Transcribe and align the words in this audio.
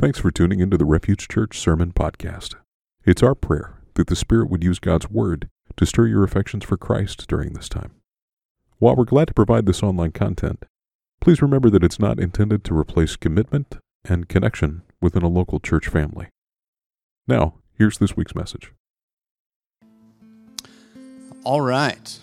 Thanks 0.00 0.18
for 0.18 0.30
tuning 0.30 0.60
into 0.60 0.78
the 0.78 0.86
Refuge 0.86 1.28
Church 1.28 1.58
Sermon 1.58 1.92
Podcast. 1.92 2.54
It's 3.04 3.22
our 3.22 3.34
prayer 3.34 3.82
that 3.96 4.06
the 4.06 4.16
Spirit 4.16 4.48
would 4.48 4.64
use 4.64 4.78
God's 4.78 5.10
Word 5.10 5.50
to 5.76 5.84
stir 5.84 6.06
your 6.06 6.24
affections 6.24 6.64
for 6.64 6.78
Christ 6.78 7.28
during 7.28 7.52
this 7.52 7.68
time. 7.68 7.90
While 8.78 8.96
we're 8.96 9.04
glad 9.04 9.28
to 9.28 9.34
provide 9.34 9.66
this 9.66 9.82
online 9.82 10.12
content, 10.12 10.64
please 11.20 11.42
remember 11.42 11.68
that 11.68 11.84
it's 11.84 11.98
not 11.98 12.18
intended 12.18 12.64
to 12.64 12.78
replace 12.78 13.14
commitment 13.16 13.76
and 14.02 14.26
connection 14.26 14.80
within 15.02 15.22
a 15.22 15.28
local 15.28 15.60
church 15.60 15.88
family. 15.88 16.28
Now, 17.28 17.56
here's 17.76 17.98
this 17.98 18.16
week's 18.16 18.34
message. 18.34 18.72
All 21.44 21.60
right. 21.60 22.18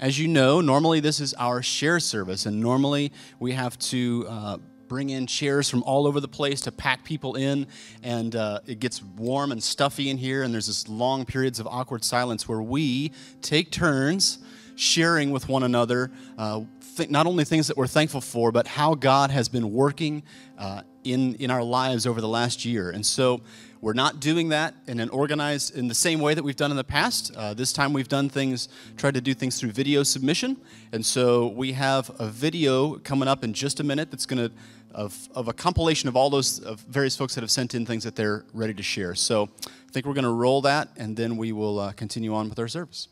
As 0.00 0.18
you 0.18 0.26
know, 0.26 0.62
normally 0.62 1.00
this 1.00 1.20
is 1.20 1.34
our 1.34 1.60
share 1.60 2.00
service, 2.00 2.46
and 2.46 2.58
normally 2.58 3.12
we 3.38 3.52
have 3.52 3.78
to 3.80 4.24
uh, 4.26 4.56
bring 4.88 5.10
in 5.10 5.26
chairs 5.26 5.68
from 5.68 5.82
all 5.84 6.06
over 6.06 6.20
the 6.20 6.28
place 6.28 6.60
to 6.62 6.72
pack 6.72 7.04
people 7.04 7.36
in, 7.36 7.66
and 8.02 8.34
uh, 8.34 8.60
it 8.66 8.80
gets 8.80 9.02
warm 9.02 9.52
and 9.52 9.62
stuffy 9.62 10.10
in 10.10 10.16
here, 10.16 10.42
and 10.42 10.52
there's 10.52 10.66
this 10.66 10.88
long 10.88 11.24
periods 11.24 11.60
of 11.60 11.66
awkward 11.66 12.02
silence 12.02 12.48
where 12.48 12.62
we 12.62 13.12
take 13.42 13.70
turns 13.70 14.38
sharing 14.76 15.30
with 15.30 15.48
one 15.48 15.64
another 15.64 16.10
uh, 16.38 16.60
th- 16.98 17.10
not 17.10 17.26
only 17.26 17.44
things 17.44 17.66
that 17.68 17.76
we're 17.76 17.86
thankful 17.86 18.20
for, 18.20 18.52
but 18.52 18.66
how 18.66 18.94
God 18.94 19.30
has 19.30 19.48
been 19.48 19.72
working 19.72 20.22
uh, 20.58 20.82
in, 21.04 21.34
in 21.36 21.50
our 21.50 21.62
lives 21.62 22.06
over 22.06 22.20
the 22.20 22.28
last 22.28 22.64
year. 22.64 22.90
And 22.90 23.04
so 23.06 23.40
we're 23.80 23.94
not 23.94 24.20
doing 24.20 24.48
that 24.48 24.74
in 24.88 24.98
an 24.98 25.08
organized, 25.10 25.76
in 25.76 25.86
the 25.86 25.94
same 25.94 26.18
way 26.20 26.34
that 26.34 26.42
we've 26.42 26.56
done 26.56 26.72
in 26.72 26.76
the 26.76 26.84
past. 26.84 27.34
Uh, 27.36 27.54
this 27.54 27.72
time 27.72 27.92
we've 27.92 28.08
done 28.08 28.28
things, 28.28 28.68
tried 28.96 29.14
to 29.14 29.20
do 29.20 29.32
things 29.34 29.58
through 29.58 29.70
video 29.70 30.02
submission. 30.02 30.56
And 30.92 31.06
so 31.06 31.48
we 31.48 31.72
have 31.72 32.10
a 32.18 32.26
video 32.26 32.98
coming 32.98 33.28
up 33.28 33.44
in 33.44 33.52
just 33.52 33.78
a 33.78 33.84
minute 33.84 34.10
that's 34.10 34.26
going 34.26 34.48
to 34.48 34.54
of, 34.98 35.28
of 35.32 35.46
a 35.46 35.52
compilation 35.52 36.08
of 36.08 36.16
all 36.16 36.28
those 36.28 36.58
of 36.58 36.80
various 36.80 37.16
folks 37.16 37.36
that 37.36 37.42
have 37.42 37.52
sent 37.52 37.72
in 37.72 37.86
things 37.86 38.02
that 38.02 38.16
they're 38.16 38.44
ready 38.52 38.74
to 38.74 38.82
share. 38.82 39.14
So 39.14 39.48
I 39.64 39.92
think 39.92 40.06
we're 40.06 40.12
going 40.12 40.24
to 40.24 40.30
roll 40.30 40.60
that, 40.62 40.88
and 40.96 41.16
then 41.16 41.36
we 41.36 41.52
will 41.52 41.78
uh, 41.78 41.92
continue 41.92 42.34
on 42.34 42.48
with 42.48 42.58
our 42.58 42.66
service. 42.66 43.06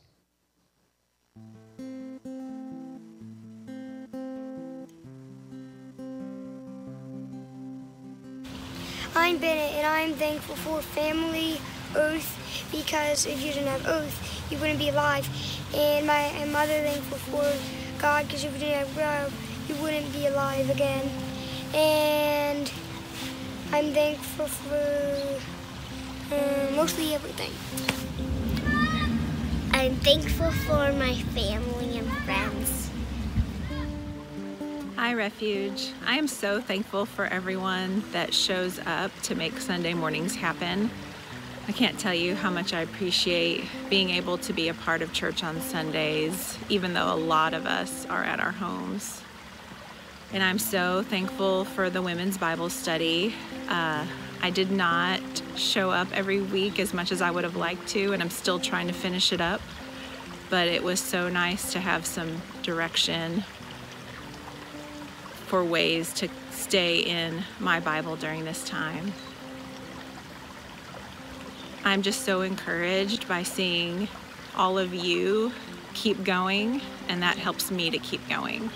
I'm 9.14 9.38
Bennett, 9.38 9.74
and 9.74 9.86
I'm 9.86 10.12
thankful 10.14 10.56
for 10.56 10.82
family, 10.82 11.60
Oath, 11.94 12.68
because 12.72 13.26
if 13.26 13.40
you 13.40 13.52
didn't 13.52 13.68
have 13.68 13.86
Oath, 13.86 14.50
you 14.50 14.58
wouldn't 14.58 14.80
be 14.80 14.88
alive. 14.88 15.28
And 15.72 16.04
my 16.04 16.18
and 16.18 16.52
mother 16.52 16.82
thankful 16.82 17.18
for 17.18 18.02
God, 18.02 18.26
because 18.26 18.42
if 18.42 18.52
you 18.54 18.58
didn't 18.58 18.88
have 18.88 18.96
God, 18.96 19.32
you 19.68 19.76
wouldn't 19.76 20.12
be 20.12 20.26
alive 20.26 20.68
again. 20.68 21.08
And 21.76 22.72
I'm 23.70 23.92
thankful 23.92 24.46
for 24.46 26.34
uh, 26.34 26.70
mostly 26.74 27.14
everything. 27.14 27.52
I'm 29.72 29.94
thankful 29.96 30.50
for 30.52 30.90
my 30.94 31.14
family 31.34 31.98
and 31.98 32.10
friends. 32.24 32.90
Hi, 34.96 35.12
Refuge. 35.12 35.92
I 36.06 36.16
am 36.16 36.26
so 36.28 36.62
thankful 36.62 37.04
for 37.04 37.26
everyone 37.26 38.02
that 38.12 38.32
shows 38.32 38.80
up 38.86 39.12
to 39.24 39.34
make 39.34 39.58
Sunday 39.58 39.92
mornings 39.92 40.34
happen. 40.34 40.90
I 41.68 41.72
can't 41.72 41.98
tell 41.98 42.14
you 42.14 42.36
how 42.36 42.48
much 42.48 42.72
I 42.72 42.80
appreciate 42.80 43.66
being 43.90 44.08
able 44.08 44.38
to 44.38 44.54
be 44.54 44.68
a 44.68 44.74
part 44.74 45.02
of 45.02 45.12
church 45.12 45.44
on 45.44 45.60
Sundays, 45.60 46.56
even 46.70 46.94
though 46.94 47.12
a 47.12 47.16
lot 47.16 47.52
of 47.52 47.66
us 47.66 48.06
are 48.06 48.24
at 48.24 48.40
our 48.40 48.52
homes. 48.52 49.20
And 50.32 50.42
I'm 50.42 50.58
so 50.58 51.02
thankful 51.02 51.64
for 51.64 51.88
the 51.88 52.02
women's 52.02 52.36
Bible 52.36 52.68
study. 52.68 53.34
Uh, 53.68 54.04
I 54.42 54.50
did 54.50 54.70
not 54.70 55.20
show 55.56 55.90
up 55.90 56.08
every 56.12 56.40
week 56.40 56.78
as 56.78 56.92
much 56.92 57.12
as 57.12 57.22
I 57.22 57.30
would 57.30 57.44
have 57.44 57.56
liked 57.56 57.88
to, 57.88 58.12
and 58.12 58.22
I'm 58.22 58.30
still 58.30 58.58
trying 58.58 58.86
to 58.88 58.92
finish 58.92 59.32
it 59.32 59.40
up. 59.40 59.60
But 60.50 60.68
it 60.68 60.82
was 60.82 61.00
so 61.00 61.28
nice 61.28 61.72
to 61.72 61.80
have 61.80 62.06
some 62.06 62.42
direction 62.62 63.44
for 65.46 65.64
ways 65.64 66.12
to 66.14 66.28
stay 66.50 66.98
in 66.98 67.44
my 67.60 67.80
Bible 67.80 68.16
during 68.16 68.44
this 68.44 68.64
time. 68.64 69.12
I'm 71.84 72.02
just 72.02 72.22
so 72.22 72.40
encouraged 72.40 73.28
by 73.28 73.44
seeing 73.44 74.08
all 74.56 74.76
of 74.76 74.92
you 74.92 75.52
keep 75.94 76.24
going, 76.24 76.80
and 77.08 77.22
that 77.22 77.38
helps 77.38 77.70
me 77.70 77.90
to 77.90 77.98
keep 77.98 78.28
going. 78.28 78.70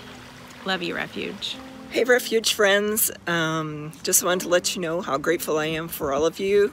Love 0.63 0.83
you, 0.83 0.95
Refuge. 0.95 1.57
Hey, 1.89 2.03
Refuge 2.03 2.53
friends. 2.53 3.11
Um, 3.25 3.91
just 4.03 4.23
wanted 4.23 4.41
to 4.41 4.49
let 4.49 4.75
you 4.75 4.81
know 4.81 5.01
how 5.01 5.17
grateful 5.17 5.57
I 5.57 5.65
am 5.65 5.87
for 5.87 6.13
all 6.13 6.25
of 6.25 6.39
you. 6.39 6.71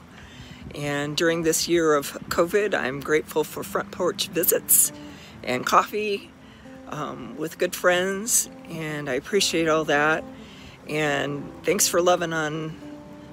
And 0.75 1.17
during 1.17 1.41
this 1.41 1.67
year 1.67 1.95
of 1.95 2.13
COVID, 2.29 2.75
I'm 2.75 2.99
grateful 2.99 3.43
for 3.43 3.63
front 3.63 3.89
porch 3.89 4.27
visits 4.27 4.91
and 5.43 5.65
coffee 5.65 6.29
um, 6.89 7.35
with 7.37 7.57
good 7.57 7.75
friends. 7.75 8.47
And 8.69 9.09
I 9.09 9.13
appreciate 9.13 9.67
all 9.67 9.85
that. 9.85 10.23
And 10.87 11.51
thanks 11.63 11.87
for 11.87 11.99
loving 11.99 12.31
on 12.31 12.79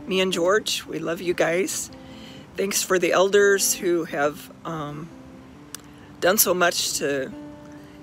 me 0.07 0.21
and 0.21 0.33
George. 0.33 0.87
We 0.87 0.99
love 1.01 1.21
you 1.21 1.35
guys. 1.35 1.91
Thanks 2.57 2.83
for 2.83 2.99
the 2.99 3.13
elders 3.13 3.75
who 3.75 4.05
have 4.05 4.51
um, 4.65 5.11
done 6.21 6.39
so 6.39 6.55
much 6.55 6.95
to 6.95 7.31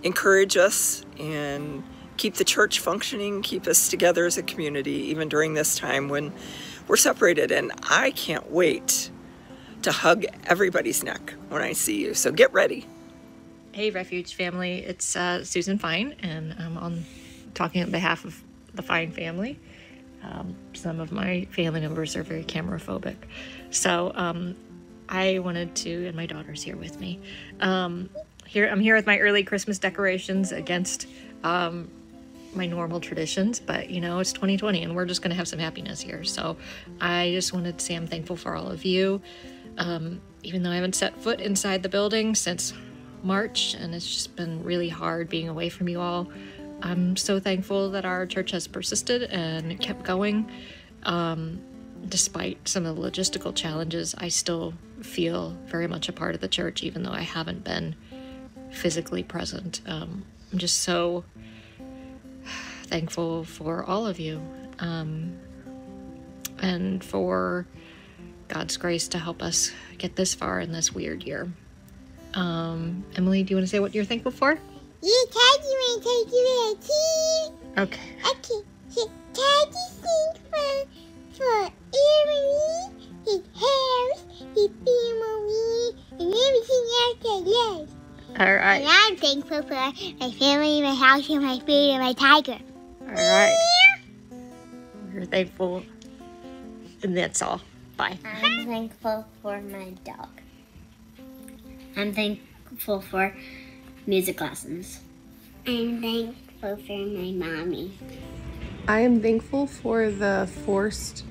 encourage 0.03 0.55
us 0.55 1.03
and 1.17 1.83
keep 2.23 2.35
the 2.35 2.45
church 2.45 2.79
functioning, 2.79 3.41
keep 3.41 3.67
us 3.67 3.89
together 3.89 4.25
as 4.25 4.37
a 4.37 4.43
community, 4.43 4.93
even 5.11 5.27
during 5.27 5.55
this 5.55 5.75
time 5.75 6.07
when 6.07 6.31
we're 6.87 6.95
separated. 6.95 7.51
And 7.51 7.73
I 7.89 8.11
can't 8.11 8.49
wait 8.49 9.11
to 9.81 9.91
hug 9.91 10.23
everybody's 10.45 11.03
neck 11.03 11.33
when 11.49 11.61
I 11.61 11.73
see 11.73 12.01
you. 12.01 12.13
So 12.13 12.31
get 12.31 12.53
ready. 12.53 12.87
Hey, 13.73 13.89
Refuge 13.89 14.35
family, 14.35 14.75
it's 14.85 15.17
uh, 15.17 15.43
Susan 15.43 15.77
Fine, 15.77 16.15
and 16.23 16.55
I'm 16.57 16.77
on 16.77 17.03
talking 17.55 17.83
on 17.83 17.91
behalf 17.91 18.23
of 18.23 18.41
the 18.73 18.81
Fine 18.81 19.11
family. 19.11 19.59
Um, 20.23 20.55
some 20.71 21.01
of 21.01 21.11
my 21.11 21.45
family 21.51 21.81
members 21.81 22.15
are 22.15 22.23
very 22.23 22.45
camera 22.45 22.79
phobic, 22.79 23.17
so 23.69 24.13
um, 24.15 24.55
I 25.09 25.39
wanted 25.39 25.75
to, 25.75 26.07
and 26.07 26.15
my 26.15 26.27
daughter's 26.27 26.63
here 26.63 26.77
with 26.77 27.01
me. 27.01 27.19
Um, 27.59 28.09
here, 28.47 28.69
I'm 28.69 28.79
here 28.79 28.95
with 28.95 29.07
my 29.07 29.19
early 29.19 29.43
Christmas 29.43 29.77
decorations 29.77 30.53
against 30.53 31.07
um, 31.43 31.89
my 32.55 32.65
normal 32.65 32.99
traditions, 32.99 33.59
but 33.59 33.89
you 33.89 34.01
know, 34.01 34.19
it's 34.19 34.33
2020 34.33 34.83
and 34.83 34.95
we're 34.95 35.05
just 35.05 35.21
going 35.21 35.31
to 35.31 35.35
have 35.35 35.47
some 35.47 35.59
happiness 35.59 36.01
here. 36.01 36.23
So 36.23 36.57
I 37.01 37.31
just 37.33 37.53
wanted 37.53 37.77
to 37.77 37.85
say 37.85 37.95
I'm 37.95 38.07
thankful 38.07 38.35
for 38.35 38.55
all 38.55 38.69
of 38.69 38.85
you. 38.85 39.21
Um, 39.77 40.21
even 40.43 40.63
though 40.63 40.71
I 40.71 40.75
haven't 40.75 40.95
set 40.95 41.19
foot 41.21 41.39
inside 41.39 41.83
the 41.83 41.89
building 41.89 42.35
since 42.35 42.73
March 43.23 43.73
and 43.73 43.95
it's 43.95 44.07
just 44.07 44.35
been 44.35 44.63
really 44.63 44.89
hard 44.89 45.29
being 45.29 45.49
away 45.49 45.69
from 45.69 45.87
you 45.89 45.99
all, 45.99 46.29
I'm 46.81 47.15
so 47.15 47.39
thankful 47.39 47.91
that 47.91 48.05
our 48.05 48.25
church 48.25 48.51
has 48.51 48.67
persisted 48.67 49.23
and 49.23 49.79
kept 49.79 50.03
going. 50.03 50.51
Um, 51.03 51.61
despite 52.09 52.67
some 52.67 52.85
of 52.85 52.95
the 52.95 53.01
logistical 53.01 53.55
challenges, 53.55 54.13
I 54.17 54.27
still 54.27 54.73
feel 55.01 55.57
very 55.65 55.87
much 55.87 56.09
a 56.09 56.13
part 56.13 56.35
of 56.35 56.41
the 56.41 56.47
church, 56.47 56.83
even 56.83 57.03
though 57.03 57.11
I 57.11 57.21
haven't 57.21 57.63
been 57.63 57.95
physically 58.71 59.23
present. 59.23 59.81
Um, 59.85 60.25
I'm 60.51 60.57
just 60.57 60.79
so 60.79 61.23
thankful 62.93 63.43
for 63.43 63.83
all 63.83 64.05
of 64.05 64.19
you 64.19 64.39
um, 64.77 65.35
and 66.59 67.03
for 67.03 67.65
God's 68.49 68.77
grace 68.77 69.07
to 69.07 69.17
help 69.17 69.41
us 69.41 69.71
get 69.97 70.15
this 70.15 70.35
far 70.35 70.59
in 70.59 70.71
this 70.71 70.93
weird 70.93 71.23
year. 71.23 71.51
Um, 72.35 73.03
Emily, 73.15 73.41
do 73.41 73.49
you 73.49 73.55
want 73.55 73.65
to 73.65 73.71
say 73.71 73.79
what 73.79 73.95
you're 73.95 74.05
thankful 74.05 74.31
for? 74.31 74.51
Yeah, 75.01 75.23
Daddy 75.25 75.73
want 75.73 76.03
to 76.03 76.09
take 76.09 76.33
you 76.33 76.43
tea. 76.81 77.81
Okay. 77.81 78.01
Okay. 78.29 78.61
So, 78.89 79.09
Daddy 79.33 79.85
thanks 80.03 80.39
for, 80.51 80.85
for 81.33 81.71
Emily, 81.97 82.93
his 83.25 83.41
house, 83.57 84.21
his 84.53 84.69
family, 84.85 85.97
and 86.11 86.29
everything 86.29 86.85
else 87.01 87.17
I 87.25 87.41
love. 87.43 87.89
All 88.39 88.53
And. 88.53 88.83
I'm 88.87 89.15
thankful 89.15 89.63
for 89.63 89.73
my 89.73 90.31
family, 90.37 90.81
my 90.83 90.93
house, 90.93 91.27
and 91.27 91.41
my 91.41 91.57
food, 91.57 91.89
and 91.89 92.03
my 92.03 92.13
tiger. 92.13 92.59
All 93.15 93.19
right. 93.19 93.55
We're 95.13 95.25
thankful. 95.25 95.83
And 97.03 97.15
that's 97.15 97.41
all. 97.43 97.61
Bye. 97.95 98.17
I'm 98.41 98.65
thankful 98.65 99.27
for 99.41 99.61
my 99.61 99.91
dog. 100.03 100.29
I'm 101.95 102.11
thankful 102.11 103.01
for 103.01 103.35
music 104.07 104.41
lessons. 104.41 105.01
I'm 105.67 106.01
thankful 106.01 106.77
for 106.77 106.97
my 106.97 107.31
mommy. 107.31 107.93
I 108.87 109.01
am 109.01 109.21
thankful 109.21 109.67
for 109.67 110.09
the 110.09 110.49
forced 110.65 111.23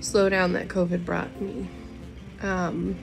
slowdown 0.00 0.54
that 0.54 0.68
COVID 0.68 1.04
brought 1.04 1.40
me. 1.42 1.68
Um, 2.40 2.96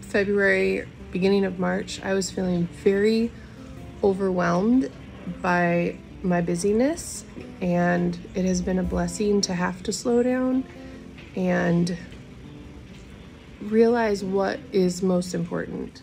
February, 0.00 0.88
beginning 1.10 1.44
of 1.44 1.58
March, 1.58 2.00
I 2.02 2.14
was 2.14 2.30
feeling 2.30 2.66
very 2.82 3.30
overwhelmed 4.02 4.90
by 5.42 5.98
my 6.22 6.40
busyness 6.40 7.24
And 7.60 8.18
it 8.34 8.44
has 8.44 8.60
been 8.60 8.78
a 8.78 8.82
blessing 8.82 9.40
to 9.42 9.54
have 9.54 9.82
to 9.84 9.92
slow 9.92 10.22
down 10.22 10.64
and 11.36 11.96
realize 13.60 14.24
what 14.24 14.58
is 14.72 15.02
most 15.02 15.34
important. 15.34 16.02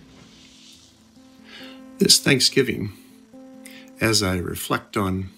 This 1.98 2.20
Thanksgiving, 2.20 2.94
as 4.00 4.24
I 4.24 4.38
reflect 4.38 4.96
on 4.96 5.30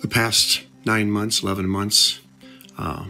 the 0.00 0.08
past 0.08 0.64
nine 0.84 1.10
months, 1.10 1.42
11 1.42 1.68
months, 1.68 2.20
uh, 2.76 3.06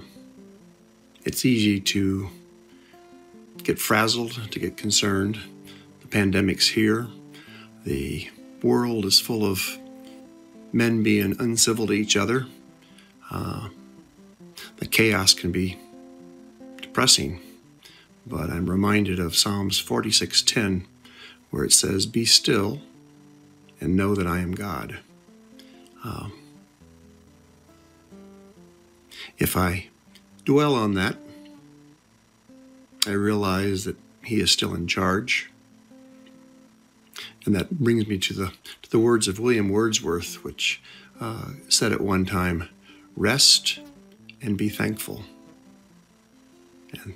it's 1.25 1.45
easy 1.45 1.81
to 1.81 2.29
get 3.63 3.79
frazzled, 3.79 4.51
to 4.51 4.59
get 4.59 4.77
concerned. 4.77 5.39
The 6.01 6.07
pandemic's 6.07 6.69
here. 6.69 7.09
The 7.85 8.29
world 8.67 9.05
is 9.05 9.21
full 9.21 9.45
of 9.45 9.79
men 10.73 11.03
being 11.03 11.37
uncivil 11.39 11.87
to 11.87 11.93
each 11.93 12.17
other. 12.17 12.47
Uh, 13.31 13.69
the 14.79 14.87
chaos 14.87 15.33
can 15.33 15.53
be 15.53 15.79
depressing, 16.83 17.41
but 18.27 18.51
I'm 18.51 18.69
reminded 18.69 19.21
of 19.21 19.37
Psalms 19.37 19.79
46:10, 19.79 20.85
where 21.51 21.65
it 21.65 21.73
says, 21.73 22.07
"Be 22.07 22.25
still 22.25 22.83
and 23.81 23.97
know 23.97 24.17
that 24.17 24.27
I 24.27 24.41
am 24.41 24.53
God." 24.53 24.99
Uh, 26.03 26.31
if 29.39 29.57
I 29.57 29.89
dwell 30.45 30.75
on 30.75 30.95
that, 30.95 31.17
I 33.07 33.13
realize 33.13 33.85
that 33.85 33.97
He 34.25 34.41
is 34.41 34.51
still 34.51 34.75
in 34.75 34.89
charge. 34.89 35.51
And 37.47 37.55
that 37.55 37.71
brings 37.79 38.07
me 38.09 38.19
to 38.19 38.35
the, 38.35 38.53
to 38.83 38.91
the 38.91 38.99
words 38.99 39.29
of 39.29 39.39
William 39.39 39.69
Wordsworth, 39.69 40.43
which 40.43 40.83
uh, 41.21 41.51
said 41.69 41.93
at 41.93 42.01
one 42.01 42.27
time, 42.27 42.69
Rest 43.17 43.79
and 44.43 44.59
be 44.59 44.69
thankful. 44.69 45.23
And 46.93 47.15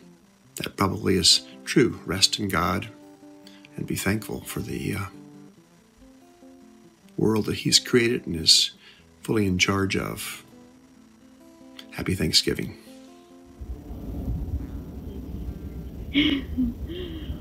that 0.56 0.76
probably 0.76 1.16
is 1.16 1.42
true. 1.64 2.00
Rest 2.06 2.38
in 2.38 2.48
God 2.48 2.88
and 3.76 3.86
be 3.86 3.96
thankful 3.96 4.40
for 4.42 4.60
the 4.60 4.94
uh, 4.94 5.06
world 7.16 7.46
that 7.46 7.56
He's 7.56 7.78
created 7.78 8.26
and 8.26 8.36
is 8.36 8.70
fully 9.22 9.46
in 9.46 9.58
charge 9.58 9.96
of. 9.96 10.44
Happy 11.90 12.14
Thanksgiving. 12.14 12.78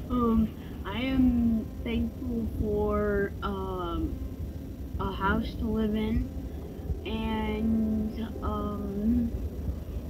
um, 0.10 0.50
I 0.86 1.00
am 1.02 1.39
for 2.90 3.32
um, 3.44 4.16
a 5.00 5.12
house 5.12 5.54
to 5.60 5.66
live 5.68 5.94
in 5.94 6.28
and 7.06 8.28
um, 8.42 9.32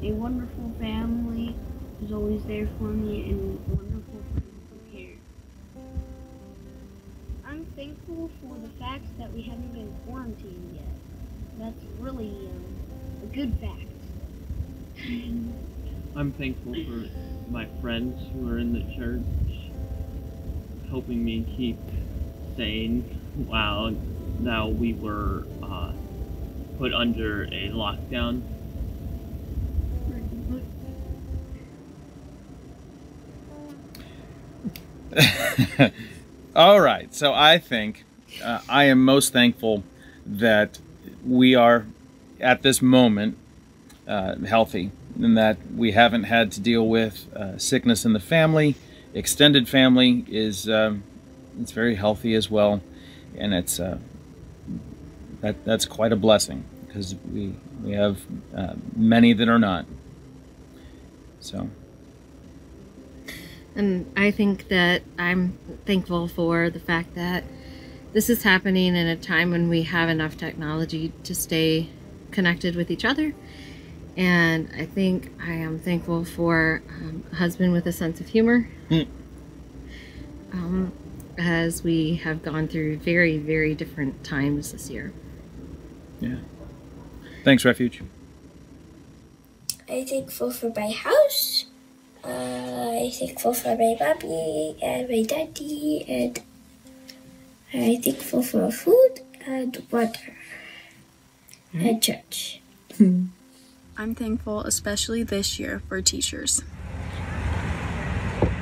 a 0.01 0.13
wonderful 0.13 0.71
family 0.79 1.57
is 2.01 2.13
always 2.13 2.41
there 2.45 2.69
for 2.77 2.85
me 2.85 3.29
and 3.29 3.59
wonderful 3.67 4.21
friends 4.31 4.63
to 4.71 4.97
care. 4.97 5.17
I'm 7.45 7.65
thankful 7.75 8.29
for 8.39 8.55
the 8.63 8.69
fact 8.79 9.03
that 9.17 9.33
we 9.33 9.41
haven't 9.41 9.73
been 9.73 9.93
quarantined 10.05 10.73
yet. 10.73 10.95
That's 11.59 11.83
really 11.99 12.31
um, 12.47 12.63
a 13.23 13.35
good 13.35 13.53
fact. 13.59 13.91
I'm 16.15 16.31
thankful 16.31 16.75
for 16.75 17.05
my 17.51 17.67
friends 17.81 18.15
who 18.31 18.49
are 18.49 18.57
in 18.57 18.71
the 18.71 18.85
church 18.95 19.19
helping 20.89 21.25
me 21.25 21.45
keep 21.57 21.77
sane 22.59 23.03
while 23.47 23.95
now 24.41 24.67
we 24.67 24.93
were 24.93 25.45
uh, 25.63 25.93
put 26.77 26.93
under 26.93 27.45
a 27.45 27.69
lockdown. 27.69 28.41
All 36.55 36.81
right, 36.81 37.15
so 37.15 37.33
I 37.33 37.59
think 37.59 38.03
uh, 38.43 38.59
I 38.67 38.83
am 38.85 39.05
most 39.05 39.31
thankful 39.31 39.85
that 40.25 40.79
we 41.25 41.55
are 41.55 41.85
at 42.41 42.61
this 42.61 42.81
moment 42.81 43.37
uh, 44.05 44.35
healthy 44.35 44.91
and 45.17 45.37
that 45.37 45.57
we 45.73 45.93
haven't 45.93 46.25
had 46.25 46.51
to 46.51 46.59
deal 46.59 46.85
with 46.85 47.33
uh, 47.33 47.57
sickness 47.57 48.03
in 48.03 48.11
the 48.11 48.19
family. 48.19 48.75
Extended 49.13 49.69
family 49.69 50.25
is 50.27 50.69
um, 50.69 51.03
it's 51.59 51.71
very 51.71 51.95
healthy 51.95 52.33
as 52.35 52.49
well, 52.49 52.81
and 53.37 53.53
it's 53.53 53.79
uh, 53.79 53.97
that 55.41 55.63
that's 55.65 55.85
quite 55.85 56.11
a 56.11 56.15
blessing 56.15 56.63
because 56.87 57.15
we 57.31 57.53
we 57.83 57.91
have 57.91 58.19
uh, 58.55 58.73
many 58.95 59.33
that 59.33 59.47
are 59.47 59.59
not. 59.59 59.85
So. 61.39 61.69
And 63.75 64.11
I 64.17 64.31
think 64.31 64.67
that 64.67 65.03
I'm 65.17 65.57
thankful 65.85 66.27
for 66.27 66.69
the 66.69 66.79
fact 66.79 67.15
that 67.15 67.43
this 68.11 68.29
is 68.29 68.43
happening 68.43 68.95
in 68.95 69.07
a 69.07 69.15
time 69.15 69.51
when 69.51 69.69
we 69.69 69.83
have 69.83 70.09
enough 70.09 70.35
technology 70.35 71.13
to 71.23 71.35
stay 71.35 71.89
connected 72.31 72.75
with 72.75 72.91
each 72.91 73.05
other. 73.05 73.33
And 74.17 74.69
I 74.75 74.85
think 74.85 75.31
I 75.41 75.51
am 75.51 75.79
thankful 75.79 76.25
for 76.25 76.81
um, 76.89 77.23
a 77.31 77.35
husband 77.35 77.71
with 77.71 77.85
a 77.85 77.93
sense 77.93 78.19
of 78.19 78.27
humor. 78.27 78.67
Mm. 78.89 79.07
Um, 80.51 80.91
as 81.39 81.83
we 81.83 82.15
have 82.15 82.43
gone 82.43 82.67
through 82.67 82.97
very, 82.97 83.37
very 83.37 83.73
different 83.73 84.23
times 84.23 84.71
this 84.73 84.89
year. 84.89 85.13
Yeah. 86.19 86.35
Thanks, 87.43 87.63
Refuge. 87.63 88.03
I'm 89.89 90.05
thankful 90.05 90.51
for 90.51 90.71
my 90.75 90.91
house. 90.91 91.65
Uh, 92.23 92.27
I'm 92.27 93.11
thankful 93.11 93.53
for 93.53 93.75
my 93.75 93.95
mommy 93.99 94.75
and 94.81 95.09
my 95.09 95.23
daddy, 95.23 96.05
and 96.07 96.41
I'm 97.73 98.01
thankful 98.01 98.43
for 98.43 98.69
food 98.71 99.21
and 99.45 99.81
water 99.89 100.35
and 101.73 102.03
church. 102.03 102.61
I'm 102.99 104.15
thankful, 104.15 104.61
especially 104.61 105.23
this 105.23 105.59
year, 105.59 105.81
for 105.87 106.01
teachers. 106.01 106.61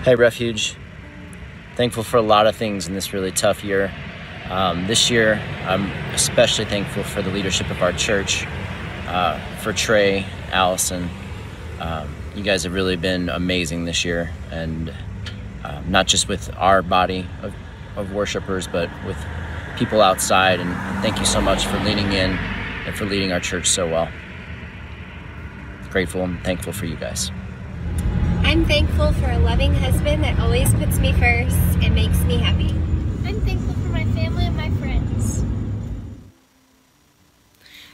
Hey, 0.03 0.15
Refuge. 0.15 0.75
Thankful 1.77 2.03
for 2.03 2.17
a 2.17 2.23
lot 2.23 2.47
of 2.47 2.55
things 2.55 2.87
in 2.87 2.95
this 2.95 3.13
really 3.13 3.31
tough 3.31 3.63
year. 3.63 3.93
Um, 4.49 4.87
this 4.87 5.11
year, 5.11 5.39
I'm 5.67 5.91
especially 6.11 6.65
thankful 6.65 7.03
for 7.03 7.21
the 7.21 7.29
leadership 7.29 7.69
of 7.69 7.83
our 7.83 7.93
church, 7.93 8.47
uh, 9.05 9.39
for 9.57 9.73
Trey, 9.73 10.25
Allison. 10.51 11.07
Um, 11.79 12.15
you 12.35 12.41
guys 12.41 12.63
have 12.63 12.73
really 12.73 12.95
been 12.95 13.29
amazing 13.29 13.85
this 13.85 14.03
year, 14.03 14.31
and 14.49 14.91
um, 15.63 15.91
not 15.91 16.07
just 16.07 16.27
with 16.27 16.51
our 16.57 16.81
body 16.81 17.27
of, 17.43 17.53
of 17.95 18.11
worshipers, 18.11 18.67
but 18.67 18.89
with 19.05 19.23
people 19.77 20.01
outside. 20.01 20.59
And 20.59 20.73
thank 21.03 21.19
you 21.19 21.25
so 21.25 21.39
much 21.39 21.67
for 21.67 21.77
leaning 21.81 22.11
in 22.11 22.31
and 22.31 22.95
for 22.97 23.05
leading 23.05 23.31
our 23.31 23.39
church 23.39 23.67
so 23.67 23.87
well. 23.87 24.09
Grateful 25.91 26.23
and 26.23 26.43
thankful 26.43 26.73
for 26.73 26.87
you 26.87 26.95
guys. 26.95 27.29
I'm 28.57 28.65
thankful 28.65 29.13
for 29.13 29.29
a 29.29 29.37
loving 29.37 29.71
husband 29.75 30.23
that 30.23 30.39
always 30.39 30.73
puts 30.73 30.97
me 30.97 31.13
first 31.13 31.55
and 31.83 31.93
makes 31.93 32.19
me 32.23 32.39
happy. 32.39 32.69
I'm 33.23 33.39
thankful 33.41 33.75
for 33.75 33.89
my 33.89 34.03
family 34.03 34.47
and 34.47 34.57
my 34.57 34.71
friends. 34.71 35.43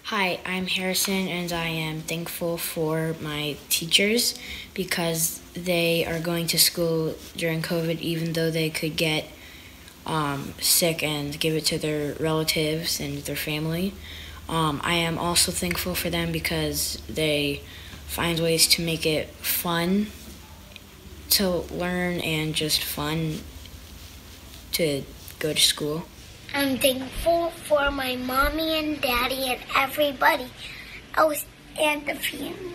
Hi, 0.03 0.39
I'm 0.45 0.67
Harrison, 0.67 1.27
and 1.27 1.51
I 1.51 1.65
am 1.67 1.99
thankful 1.99 2.57
for 2.57 3.13
my 3.19 3.57
teachers 3.67 4.39
because 4.73 5.41
they 5.53 6.05
are 6.05 6.21
going 6.21 6.47
to 6.47 6.57
school 6.57 7.15
during 7.35 7.61
COVID, 7.61 7.99
even 7.99 8.31
though 8.31 8.49
they 8.49 8.69
could 8.69 8.95
get 8.95 9.25
um, 10.05 10.53
sick 10.61 11.03
and 11.03 11.37
give 11.41 11.55
it 11.55 11.65
to 11.65 11.77
their 11.77 12.13
relatives 12.21 13.01
and 13.01 13.17
their 13.23 13.35
family. 13.35 13.93
Um, 14.47 14.79
I 14.81 14.93
am 14.93 15.17
also 15.17 15.51
thankful 15.51 15.93
for 15.93 16.09
them 16.09 16.31
because 16.31 17.03
they 17.09 17.63
find 18.07 18.39
ways 18.39 18.65
to 18.67 18.81
make 18.81 19.05
it 19.05 19.27
fun 19.41 20.07
to 21.33 21.49
learn 21.73 22.19
and 22.19 22.53
just 22.53 22.83
fun 22.83 23.39
to 24.73 25.03
go 25.39 25.53
to 25.53 25.59
school. 25.59 26.05
I'm 26.53 26.77
thankful 26.77 27.49
for 27.49 27.89
my 27.89 28.15
mommy 28.15 28.77
and 28.77 29.01
daddy 29.01 29.49
and 29.49 29.59
everybody 29.75 30.47
else 31.15 31.45
and 31.79 32.05
the 32.05 32.13
family. 32.13 32.73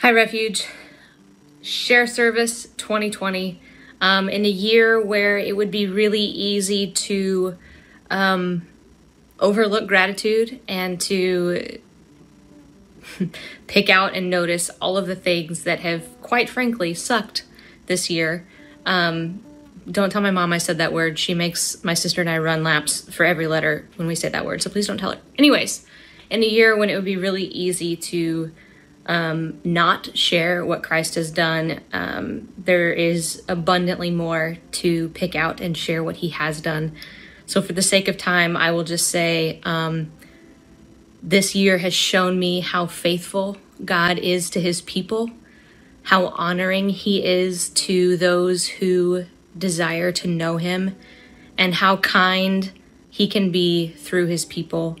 Hi, 0.00 0.12
Refuge. 0.12 0.68
Share 1.60 2.06
Service 2.06 2.68
2020. 2.76 3.60
Um, 4.00 4.28
in 4.28 4.44
a 4.44 4.48
year 4.48 5.04
where 5.04 5.38
it 5.38 5.56
would 5.56 5.72
be 5.72 5.88
really 5.88 6.22
easy 6.22 6.92
to 6.92 7.58
um, 8.10 8.68
overlook 9.40 9.88
gratitude 9.88 10.60
and 10.68 11.00
to 11.00 11.80
pick 13.66 13.88
out 13.88 14.14
and 14.14 14.30
notice 14.30 14.70
all 14.80 14.96
of 14.96 15.06
the 15.06 15.16
things 15.16 15.64
that 15.64 15.80
have, 15.80 16.20
quite 16.22 16.48
frankly, 16.48 16.94
sucked 16.94 17.44
this 17.86 18.10
year. 18.10 18.46
Um, 18.86 19.42
don't 19.90 20.10
tell 20.10 20.22
my 20.22 20.30
mom 20.30 20.52
I 20.52 20.58
said 20.58 20.78
that 20.78 20.92
word. 20.92 21.18
She 21.18 21.34
makes 21.34 21.82
my 21.82 21.94
sister 21.94 22.20
and 22.20 22.28
I 22.28 22.38
run 22.38 22.62
laps 22.62 23.12
for 23.12 23.24
every 23.24 23.46
letter 23.46 23.88
when 23.96 24.06
we 24.06 24.14
say 24.14 24.28
that 24.28 24.44
word. 24.44 24.62
So 24.62 24.70
please 24.70 24.86
don't 24.86 24.98
tell 24.98 25.12
her. 25.12 25.20
Anyways, 25.38 25.86
in 26.30 26.42
a 26.42 26.46
year 26.46 26.76
when 26.76 26.90
it 26.90 26.94
would 26.94 27.04
be 27.04 27.16
really 27.16 27.44
easy 27.44 27.96
to 27.96 28.52
um, 29.06 29.58
not 29.64 30.16
share 30.16 30.64
what 30.64 30.82
Christ 30.82 31.14
has 31.14 31.30
done, 31.30 31.80
um, 31.92 32.52
there 32.58 32.92
is 32.92 33.42
abundantly 33.48 34.10
more 34.10 34.58
to 34.72 35.08
pick 35.10 35.34
out 35.34 35.60
and 35.60 35.76
share 35.76 36.04
what 36.04 36.16
he 36.16 36.28
has 36.30 36.60
done. 36.60 36.92
So, 37.46 37.62
for 37.62 37.72
the 37.72 37.80
sake 37.80 38.08
of 38.08 38.18
time, 38.18 38.58
I 38.58 38.72
will 38.72 38.84
just 38.84 39.08
say 39.08 39.60
um, 39.64 40.12
this 41.22 41.54
year 41.54 41.78
has 41.78 41.94
shown 41.94 42.38
me 42.38 42.60
how 42.60 42.86
faithful 42.86 43.56
God 43.84 44.18
is 44.18 44.50
to 44.50 44.60
his 44.60 44.80
people, 44.82 45.30
how 46.04 46.26
honoring 46.28 46.90
he 46.90 47.24
is 47.24 47.68
to 47.70 48.16
those 48.16 48.66
who 48.66 49.26
desire 49.56 50.12
to 50.12 50.28
know 50.28 50.56
him, 50.56 50.96
and 51.56 51.74
how 51.74 51.96
kind 51.96 52.72
he 53.10 53.26
can 53.26 53.50
be 53.50 53.88
through 53.88 54.26
his 54.26 54.44
people. 54.44 54.96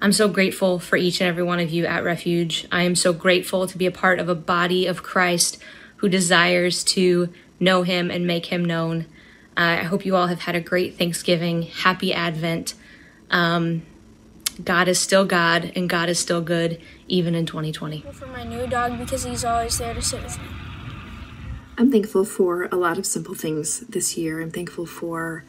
I'm 0.00 0.12
so 0.12 0.28
grateful 0.28 0.78
for 0.78 0.96
each 0.96 1.20
and 1.20 1.28
every 1.28 1.42
one 1.42 1.58
of 1.58 1.70
you 1.70 1.86
at 1.86 2.04
Refuge. 2.04 2.66
I 2.70 2.82
am 2.82 2.94
so 2.94 3.12
grateful 3.12 3.66
to 3.66 3.78
be 3.78 3.86
a 3.86 3.90
part 3.90 4.18
of 4.18 4.28
a 4.28 4.34
body 4.34 4.86
of 4.86 5.02
Christ 5.02 5.58
who 5.96 6.08
desires 6.08 6.84
to 6.84 7.32
know 7.58 7.82
him 7.82 8.10
and 8.10 8.26
make 8.26 8.46
him 8.46 8.64
known. 8.64 9.06
Uh, 9.56 9.80
I 9.80 9.84
hope 9.84 10.04
you 10.04 10.14
all 10.14 10.26
have 10.26 10.40
had 10.40 10.54
a 10.54 10.60
great 10.60 10.98
Thanksgiving. 10.98 11.62
Happy 11.62 12.12
Advent. 12.12 12.74
Um, 13.30 13.82
God 14.64 14.88
is 14.88 14.98
still 14.98 15.24
God 15.24 15.72
and 15.76 15.88
God 15.88 16.08
is 16.08 16.18
still 16.18 16.40
good, 16.40 16.80
even 17.08 17.34
in 17.34 17.46
2020. 17.46 18.02
For 18.12 18.26
my 18.26 18.44
new 18.44 18.66
dog 18.66 18.98
because 18.98 19.24
he's 19.24 19.44
always 19.44 19.76
there 19.78 19.94
to 19.94 20.02
sit 20.02 20.22
with 20.22 20.38
me. 20.38 20.46
I'm 21.78 21.90
thankful 21.92 22.24
for 22.24 22.64
a 22.72 22.76
lot 22.76 22.96
of 22.96 23.04
simple 23.04 23.34
things 23.34 23.80
this 23.80 24.16
year. 24.16 24.40
I'm 24.40 24.50
thankful 24.50 24.86
for 24.86 25.44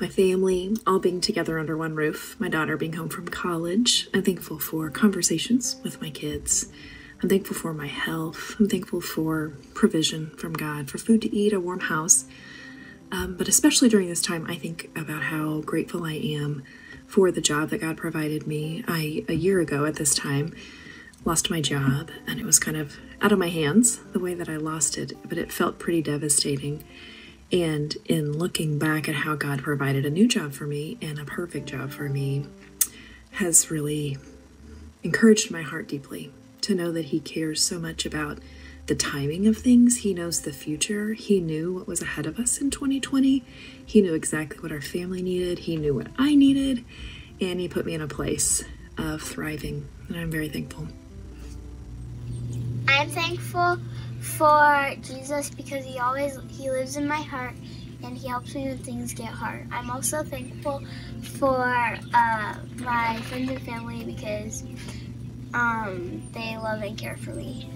my 0.00 0.08
family 0.08 0.76
all 0.84 0.98
being 0.98 1.20
together 1.20 1.60
under 1.60 1.76
one 1.76 1.94
roof, 1.94 2.34
my 2.40 2.48
daughter 2.48 2.76
being 2.76 2.94
home 2.94 3.08
from 3.08 3.28
college. 3.28 4.08
I'm 4.12 4.24
thankful 4.24 4.58
for 4.58 4.90
conversations 4.90 5.76
with 5.84 6.00
my 6.00 6.10
kids. 6.10 6.66
I'm 7.22 7.28
thankful 7.28 7.54
for 7.54 7.72
my 7.72 7.86
health. 7.86 8.56
I'm 8.58 8.68
thankful 8.68 9.00
for 9.00 9.52
provision 9.74 10.30
from 10.30 10.54
God, 10.54 10.90
for 10.90 10.98
food 10.98 11.22
to 11.22 11.32
eat, 11.32 11.52
a 11.52 11.60
warm 11.60 11.78
house. 11.78 12.24
Um, 13.12 13.36
but 13.36 13.46
especially 13.46 13.88
during 13.88 14.08
this 14.08 14.22
time, 14.22 14.46
I 14.48 14.56
think 14.56 14.90
about 14.96 15.22
how 15.22 15.60
grateful 15.60 16.04
I 16.04 16.14
am 16.14 16.64
for 17.12 17.30
the 17.30 17.42
job 17.42 17.68
that 17.68 17.82
God 17.82 17.98
provided 17.98 18.46
me. 18.46 18.82
I, 18.88 19.22
a 19.28 19.34
year 19.34 19.60
ago 19.60 19.84
at 19.84 19.96
this 19.96 20.14
time, 20.14 20.54
lost 21.26 21.50
my 21.50 21.60
job 21.60 22.10
and 22.26 22.40
it 22.40 22.46
was 22.46 22.58
kind 22.58 22.74
of 22.74 22.96
out 23.20 23.32
of 23.32 23.38
my 23.38 23.50
hands 23.50 23.98
the 24.14 24.18
way 24.18 24.32
that 24.32 24.48
I 24.48 24.56
lost 24.56 24.96
it, 24.96 25.12
but 25.28 25.36
it 25.36 25.52
felt 25.52 25.78
pretty 25.78 26.00
devastating. 26.00 26.82
And 27.52 27.98
in 28.06 28.32
looking 28.32 28.78
back 28.78 29.10
at 29.10 29.14
how 29.14 29.34
God 29.34 29.62
provided 29.62 30.06
a 30.06 30.10
new 30.10 30.26
job 30.26 30.54
for 30.54 30.64
me 30.64 30.96
and 31.02 31.18
a 31.18 31.26
perfect 31.26 31.68
job 31.68 31.90
for 31.90 32.08
me, 32.08 32.46
has 33.32 33.70
really 33.70 34.16
encouraged 35.02 35.50
my 35.50 35.60
heart 35.60 35.88
deeply 35.88 36.32
to 36.62 36.74
know 36.74 36.90
that 36.92 37.06
He 37.06 37.20
cares 37.20 37.62
so 37.62 37.78
much 37.78 38.06
about 38.06 38.38
the 38.86 38.94
timing 38.94 39.46
of 39.46 39.58
things. 39.58 39.98
He 39.98 40.14
knows 40.14 40.40
the 40.40 40.52
future. 40.52 41.12
He 41.12 41.40
knew 41.40 41.74
what 41.74 41.86
was 41.86 42.00
ahead 42.00 42.26
of 42.26 42.38
us 42.38 42.58
in 42.58 42.70
2020. 42.70 43.44
He 43.92 44.00
knew 44.00 44.14
exactly 44.14 44.58
what 44.60 44.72
our 44.72 44.80
family 44.80 45.20
needed. 45.20 45.58
He 45.58 45.76
knew 45.76 45.92
what 45.92 46.06
I 46.16 46.34
needed. 46.34 46.82
And 47.42 47.60
He 47.60 47.68
put 47.68 47.84
me 47.84 47.92
in 47.92 48.00
a 48.00 48.08
place 48.08 48.64
of 48.96 49.20
thriving. 49.20 49.86
And 50.08 50.16
I'm 50.16 50.30
very 50.30 50.48
thankful. 50.48 50.88
I'm 52.88 53.10
thankful 53.10 53.76
for 54.18 54.94
Jesus 55.02 55.50
because 55.50 55.84
he 55.84 55.98
always 55.98 56.38
he 56.48 56.70
lives 56.70 56.96
in 56.96 57.06
my 57.06 57.20
heart 57.20 57.52
and 58.02 58.16
he 58.16 58.28
helps 58.28 58.54
me 58.54 58.64
when 58.64 58.78
things 58.78 59.12
get 59.12 59.28
hard. 59.28 59.68
I'm 59.70 59.90
also 59.90 60.22
thankful 60.22 60.82
for 61.20 61.98
uh, 62.14 62.54
my 62.76 63.20
friends 63.28 63.50
and 63.50 63.60
family 63.60 64.04
because 64.04 64.64
um, 65.52 66.22
they 66.32 66.56
love 66.56 66.80
and 66.80 66.96
care 66.96 67.18
for 67.18 67.34
me. 67.34 67.68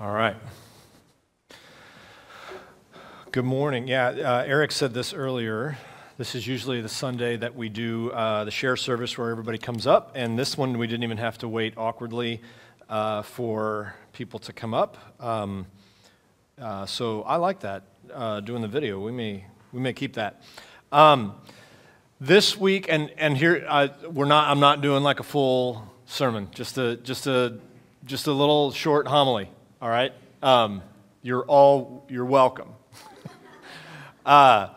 All 0.00 0.12
right. 0.12 0.34
Good 3.32 3.44
morning. 3.44 3.86
Yeah, 3.86 4.06
uh, 4.06 4.44
Eric 4.46 4.72
said 4.72 4.94
this 4.94 5.12
earlier. 5.12 5.76
This 6.16 6.34
is 6.34 6.46
usually 6.46 6.80
the 6.80 6.88
Sunday 6.88 7.36
that 7.36 7.54
we 7.54 7.68
do 7.68 8.10
uh, 8.12 8.44
the 8.44 8.50
share 8.50 8.78
service 8.78 9.18
where 9.18 9.28
everybody 9.28 9.58
comes 9.58 9.86
up, 9.86 10.12
and 10.14 10.38
this 10.38 10.56
one 10.56 10.78
we 10.78 10.86
didn't 10.86 11.02
even 11.02 11.18
have 11.18 11.36
to 11.36 11.48
wait 11.48 11.74
awkwardly 11.76 12.40
uh, 12.88 13.20
for 13.20 13.94
people 14.14 14.38
to 14.38 14.54
come 14.54 14.72
up. 14.72 14.96
Um, 15.22 15.66
uh, 16.58 16.86
so 16.86 17.20
I 17.24 17.36
like 17.36 17.60
that 17.60 17.82
uh, 18.10 18.40
doing 18.40 18.62
the 18.62 18.68
video. 18.68 19.00
We 19.00 19.12
may 19.12 19.44
we 19.70 19.80
may 19.80 19.92
keep 19.92 20.14
that. 20.14 20.42
Um, 20.92 21.34
this 22.18 22.56
week, 22.56 22.86
and 22.88 23.12
and 23.18 23.36
here 23.36 23.66
we're 24.10 24.24
not. 24.24 24.48
I'm 24.48 24.60
not 24.60 24.80
doing 24.80 25.02
like 25.02 25.20
a 25.20 25.24
full 25.24 25.92
sermon. 26.06 26.48
Just 26.54 26.78
a 26.78 26.96
just 26.96 27.26
a 27.26 27.58
just 28.06 28.28
a 28.28 28.32
little 28.32 28.72
short 28.72 29.06
homily. 29.06 29.50
All 29.82 29.88
right. 29.88 30.12
Um, 30.42 30.82
you're 31.22 31.44
all 31.44 32.04
you're 32.10 32.26
welcome. 32.26 32.68
uh, 34.26 34.68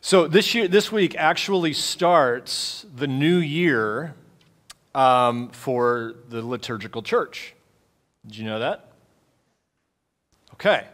so 0.00 0.26
this 0.26 0.56
year, 0.56 0.66
this 0.66 0.90
week 0.90 1.14
actually 1.14 1.72
starts 1.72 2.84
the 2.96 3.06
new 3.06 3.36
year 3.36 4.16
um, 4.92 5.50
for 5.50 6.16
the 6.28 6.42
liturgical 6.42 7.00
church. 7.00 7.54
Did 8.26 8.38
you 8.38 8.44
know 8.44 8.58
that? 8.58 8.90
Okay. 10.54 10.84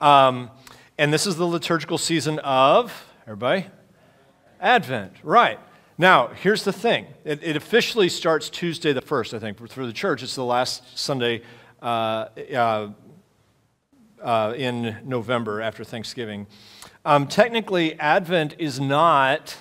Um, 0.00 0.48
and 0.96 1.12
this 1.12 1.26
is 1.26 1.34
the 1.34 1.46
liturgical 1.46 1.98
season 1.98 2.38
of 2.38 3.04
everybody 3.24 3.66
Advent, 4.60 5.14
right? 5.24 5.58
Now, 5.98 6.28
here's 6.28 6.62
the 6.62 6.72
thing. 6.72 7.06
It, 7.24 7.42
it 7.42 7.56
officially 7.56 8.08
starts 8.08 8.48
Tuesday 8.48 8.92
the 8.92 9.00
first, 9.00 9.34
I 9.34 9.40
think, 9.40 9.58
for 9.68 9.84
the 9.84 9.92
church. 9.92 10.22
It's 10.22 10.36
the 10.36 10.44
last 10.44 10.96
Sunday 10.96 11.42
in 14.56 14.96
November 15.04 15.60
after 15.60 15.84
Thanksgiving. 15.84 16.46
Um, 17.04 17.26
technically, 17.26 17.98
Advent 17.98 18.54
is 18.58 18.78
not 18.78 19.56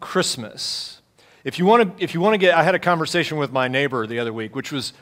Christmas. 0.00 1.02
If 1.42 1.58
you 1.58 1.66
want 1.66 1.98
to, 1.98 2.04
if 2.04 2.14
you 2.14 2.20
want 2.20 2.34
to 2.34 2.38
get, 2.38 2.54
I 2.54 2.62
had 2.62 2.74
a 2.74 2.78
conversation 2.78 3.36
with 3.36 3.52
my 3.52 3.68
neighbor 3.68 4.06
the 4.06 4.18
other 4.18 4.32
week, 4.32 4.54
which 4.54 4.70
was, 4.70 4.92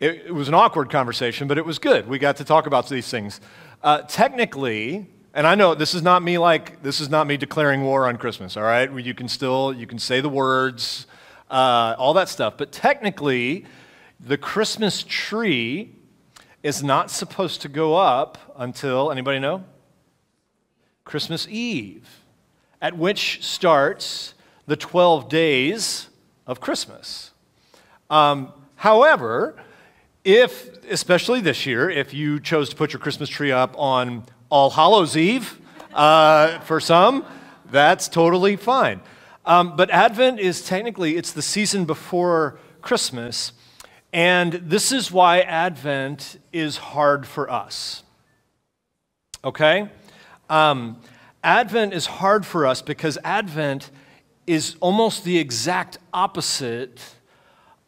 it, 0.00 0.26
it 0.26 0.34
was 0.34 0.48
an 0.48 0.54
awkward 0.54 0.90
conversation, 0.90 1.46
but 1.46 1.58
it 1.58 1.66
was 1.66 1.78
good. 1.78 2.08
We 2.08 2.18
got 2.18 2.36
to 2.36 2.44
talk 2.44 2.66
about 2.66 2.88
these 2.88 3.08
things. 3.08 3.40
Uh, 3.82 4.02
technically, 4.02 5.06
and 5.34 5.46
I 5.46 5.54
know 5.54 5.74
this 5.74 5.94
is 5.94 6.02
not 6.02 6.22
me 6.22 6.38
like 6.38 6.82
this 6.82 7.00
is 7.00 7.08
not 7.08 7.26
me 7.26 7.36
declaring 7.36 7.84
war 7.84 8.08
on 8.08 8.16
Christmas. 8.16 8.56
All 8.56 8.64
right, 8.64 8.90
you 8.92 9.14
can 9.14 9.28
still 9.28 9.72
you 9.72 9.86
can 9.86 9.98
say 9.98 10.20
the 10.20 10.28
words, 10.28 11.06
uh, 11.50 11.94
all 11.98 12.14
that 12.14 12.28
stuff, 12.28 12.54
but 12.56 12.72
technically, 12.72 13.66
the 14.18 14.38
Christmas 14.38 15.04
tree 15.06 15.94
is 16.68 16.82
not 16.82 17.10
supposed 17.10 17.62
to 17.62 17.68
go 17.68 17.96
up 17.96 18.36
until, 18.54 19.10
anybody 19.10 19.38
know? 19.38 19.64
Christmas 21.02 21.48
Eve, 21.48 22.06
at 22.82 22.94
which 22.94 23.42
starts 23.42 24.34
the 24.66 24.76
12 24.76 25.30
days 25.30 26.10
of 26.46 26.60
Christmas. 26.60 27.30
Um, 28.10 28.52
however, 28.76 29.56
if, 30.24 30.84
especially 30.84 31.40
this 31.40 31.64
year, 31.64 31.88
if 31.88 32.12
you 32.12 32.38
chose 32.38 32.68
to 32.68 32.76
put 32.76 32.92
your 32.92 33.00
Christmas 33.00 33.30
tree 33.30 33.50
up 33.50 33.74
on 33.78 34.26
All 34.50 34.68
Hallows 34.68 35.16
Eve, 35.16 35.58
uh, 35.94 36.58
for 36.60 36.80
some, 36.80 37.24
that's 37.70 38.08
totally 38.08 38.56
fine. 38.56 39.00
Um, 39.46 39.74
but 39.74 39.88
Advent 39.88 40.38
is 40.38 40.62
technically, 40.62 41.16
it's 41.16 41.32
the 41.32 41.40
season 41.40 41.86
before 41.86 42.58
Christmas. 42.82 43.52
And 44.12 44.52
this 44.54 44.90
is 44.90 45.12
why 45.12 45.40
Advent 45.40 46.38
is 46.52 46.78
hard 46.78 47.26
for 47.26 47.50
us. 47.50 48.02
Okay? 49.44 49.90
Um, 50.48 51.00
Advent 51.44 51.92
is 51.92 52.06
hard 52.06 52.46
for 52.46 52.66
us 52.66 52.82
because 52.82 53.18
Advent 53.22 53.90
is 54.46 54.76
almost 54.80 55.24
the 55.24 55.38
exact 55.38 55.98
opposite 56.12 57.00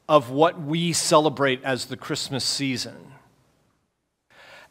of 0.08 0.30
what 0.30 0.60
we 0.60 0.92
celebrate 0.92 1.62
as 1.64 1.86
the 1.86 1.96
Christmas 1.96 2.44
season. 2.44 3.12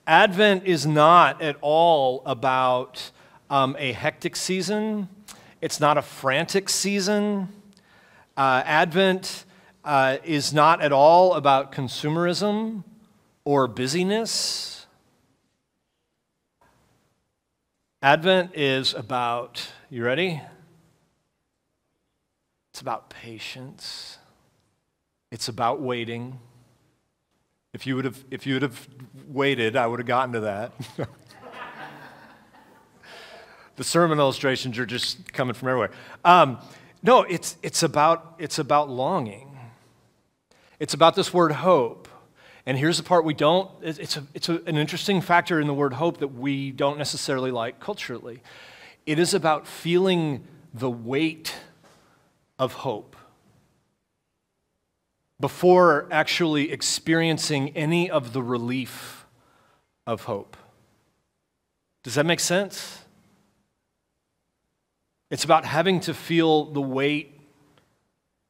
Advent 0.05 0.65
is 0.65 0.85
not 0.85 1.41
at 1.41 1.55
all 1.61 2.21
about 2.25 3.11
um, 3.49 3.75
a 3.79 3.91
hectic 3.91 4.35
season, 4.35 5.07
it's 5.61 5.79
not 5.79 5.97
a 5.97 6.01
frantic 6.01 6.69
season. 6.69 7.49
Uh, 8.37 8.63
Advent 8.65 9.45
uh, 9.83 10.17
is 10.23 10.53
not 10.53 10.81
at 10.81 10.91
all 10.91 11.33
about 11.33 11.71
consumerism 11.71 12.83
or 13.43 13.67
busyness. 13.67 14.87
Advent 18.01 18.55
is 18.55 18.93
about, 18.93 19.71
you 19.89 20.03
ready? 20.03 20.41
It's 22.71 22.81
about 22.81 23.09
patience. 23.09 24.17
It's 25.31 25.47
about 25.47 25.81
waiting. 25.81 26.39
If 27.73 27.85
you 27.85 27.95
would 27.95 28.05
have, 28.05 28.23
if 28.31 28.47
you 28.47 28.55
would 28.55 28.61
have 28.61 28.87
waited, 29.27 29.75
I 29.75 29.85
would 29.85 29.99
have 29.99 30.07
gotten 30.07 30.33
to 30.33 30.39
that. 30.41 30.71
the 33.75 33.83
sermon 33.83 34.17
illustrations 34.17 34.79
are 34.79 34.85
just 34.85 35.31
coming 35.33 35.53
from 35.53 35.67
everywhere. 35.67 35.91
Um, 36.23 36.59
no, 37.03 37.23
it's, 37.23 37.57
it's, 37.61 37.83
about, 37.83 38.35
it's 38.39 38.59
about 38.59 38.89
longing. 38.89 39.48
It's 40.79 40.93
about 40.93 41.15
this 41.15 41.33
word 41.33 41.51
hope. 41.51 42.07
And 42.65 42.77
here's 42.77 42.97
the 42.97 43.03
part 43.03 43.25
we 43.25 43.33
don't, 43.33 43.69
it's, 43.81 44.17
a, 44.17 44.23
it's 44.33 44.49
a, 44.49 44.61
an 44.65 44.77
interesting 44.77 45.21
factor 45.21 45.59
in 45.59 45.67
the 45.67 45.73
word 45.73 45.93
hope 45.93 46.19
that 46.19 46.29
we 46.29 46.71
don't 46.71 46.97
necessarily 46.97 47.51
like 47.51 47.79
culturally. 47.79 48.41
It 49.05 49.17
is 49.17 49.33
about 49.33 49.65
feeling 49.65 50.43
the 50.73 50.89
weight 50.89 51.55
of 52.57 52.73
hope 52.73 53.15
before 55.39 56.07
actually 56.11 56.71
experiencing 56.71 57.69
any 57.75 58.09
of 58.09 58.33
the 58.33 58.43
relief 58.43 59.25
of 60.05 60.23
hope. 60.23 60.57
Does 62.03 62.15
that 62.15 62.25
make 62.25 62.39
sense? 62.39 62.99
It's 65.31 65.43
about 65.43 65.65
having 65.65 65.99
to 66.01 66.13
feel 66.13 66.65
the 66.65 66.81
weight 66.81 67.39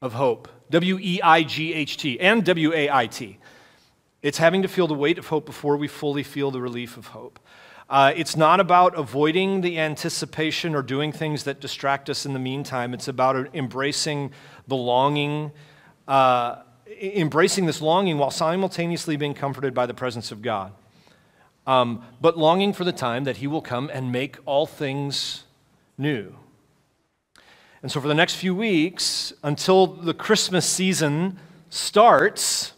of 0.01 0.13
hope. 0.13 0.47
W 0.69 0.99
E 0.99 1.21
I 1.21 1.43
G 1.43 1.73
H 1.73 1.97
T 1.97 2.19
and 2.19 2.43
W 2.45 2.73
A 2.73 2.89
I 2.89 3.07
T. 3.07 3.37
It's 4.21 4.37
having 4.37 4.61
to 4.61 4.67
feel 4.67 4.87
the 4.87 4.93
weight 4.93 5.17
of 5.17 5.27
hope 5.27 5.45
before 5.45 5.77
we 5.77 5.87
fully 5.87 6.23
feel 6.23 6.51
the 6.51 6.61
relief 6.61 6.97
of 6.97 7.07
hope. 7.07 7.39
Uh, 7.89 8.13
it's 8.15 8.35
not 8.35 8.59
about 8.59 8.95
avoiding 8.95 9.61
the 9.61 9.79
anticipation 9.79 10.75
or 10.75 10.83
doing 10.83 11.11
things 11.11 11.43
that 11.45 11.59
distract 11.59 12.09
us 12.09 12.25
in 12.25 12.33
the 12.33 12.39
meantime. 12.39 12.93
It's 12.93 13.07
about 13.07 13.55
embracing 13.55 14.31
the 14.67 14.75
longing, 14.75 15.51
uh, 16.07 16.57
embracing 17.01 17.65
this 17.65 17.81
longing 17.81 18.19
while 18.19 18.29
simultaneously 18.29 19.15
being 19.15 19.33
comforted 19.33 19.73
by 19.73 19.87
the 19.87 19.95
presence 19.95 20.31
of 20.31 20.43
God. 20.43 20.71
Um, 21.65 22.03
but 22.21 22.37
longing 22.37 22.73
for 22.73 22.83
the 22.83 22.91
time 22.91 23.23
that 23.23 23.37
He 23.37 23.47
will 23.47 23.61
come 23.61 23.89
and 23.91 24.11
make 24.11 24.37
all 24.45 24.67
things 24.67 25.45
new. 25.97 26.35
And 27.81 27.91
so, 27.91 28.01
for 28.01 28.07
the 28.07 28.13
next 28.15 28.35
few 28.35 28.53
weeks, 28.53 29.31
until 29.41 29.87
the 29.87 30.13
Christmas 30.13 30.65
season 30.65 31.39
starts, 31.69 32.73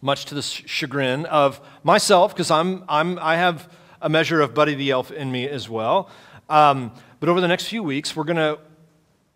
much 0.00 0.24
to 0.26 0.34
the 0.34 0.42
chagrin 0.42 1.26
of 1.26 1.60
myself, 1.82 2.34
because 2.34 2.50
I'm, 2.50 2.84
I'm, 2.88 3.18
I 3.18 3.36
have 3.36 3.72
a 4.00 4.08
measure 4.08 4.40
of 4.40 4.54
Buddy 4.54 4.74
the 4.74 4.90
Elf 4.90 5.10
in 5.10 5.32
me 5.32 5.48
as 5.48 5.68
well. 5.68 6.10
Um, 6.48 6.92
but 7.18 7.28
over 7.28 7.40
the 7.40 7.48
next 7.48 7.66
few 7.66 7.82
weeks, 7.82 8.14
we're 8.14 8.24
going 8.24 8.36
to, 8.36 8.58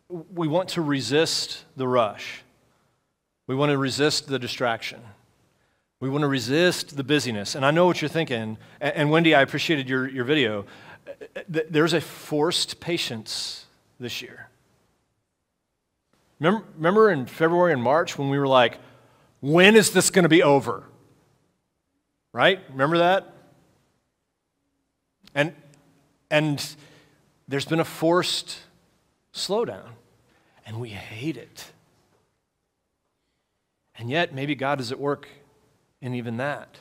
we 0.09 0.49
want 0.49 0.71
to 0.71 0.83
resist 0.83 1.65
the 1.77 1.89
rush. 1.89 2.43
We 3.47 3.55
want 3.55 3.71
to 3.71 3.79
resist 3.79 4.27
the 4.27 4.39
distraction. 4.39 5.01
We 6.01 6.09
want 6.09 6.23
to 6.23 6.29
resist 6.29 6.97
the 6.97 7.05
busyness. 7.05 7.55
And 7.55 7.65
I 7.65 7.71
know 7.71 7.87
what 7.87 8.03
you're 8.03 8.09
thinking. 8.09 8.59
And, 8.81 9.11
Wendy, 9.11 9.35
I 9.35 9.43
appreciated 9.43 9.89
your, 9.89 10.09
your 10.09 10.25
video. 10.25 10.67
There's 11.49 11.93
a 11.93 12.01
forced 12.01 12.81
patience 12.81 13.66
this 13.99 14.23
year. 14.23 14.49
Remember, 16.39 16.67
remember 16.77 17.11
in 17.11 17.27
February 17.27 17.73
and 17.73 17.83
March 17.83 18.19
when 18.19 18.29
we 18.29 18.39
were 18.39 18.47
like, 18.47 18.79
when 19.41 19.77
is 19.77 19.93
this 19.93 20.11
going 20.11 20.25
to 20.25 20.29
be 20.29 20.43
over? 20.43 20.85
Right? 22.33 22.61
Remember 22.71 22.99
that? 22.99 23.33
And, 25.35 25.55
and 26.31 26.75
there's 27.49 27.65
been 27.65 27.81
a 27.81 27.85
forced 27.85 28.59
slowdown, 29.33 29.89
and 30.67 30.81
we 30.81 30.91
hate 30.91 31.37
it. 31.37 31.71
And 33.99 34.11
yet, 34.11 34.35
maybe 34.35 34.55
God 34.55 34.81
is 34.81 34.93
at 34.93 34.99
work 34.99 35.29
in 36.03 36.15
even 36.15 36.37
that. 36.37 36.81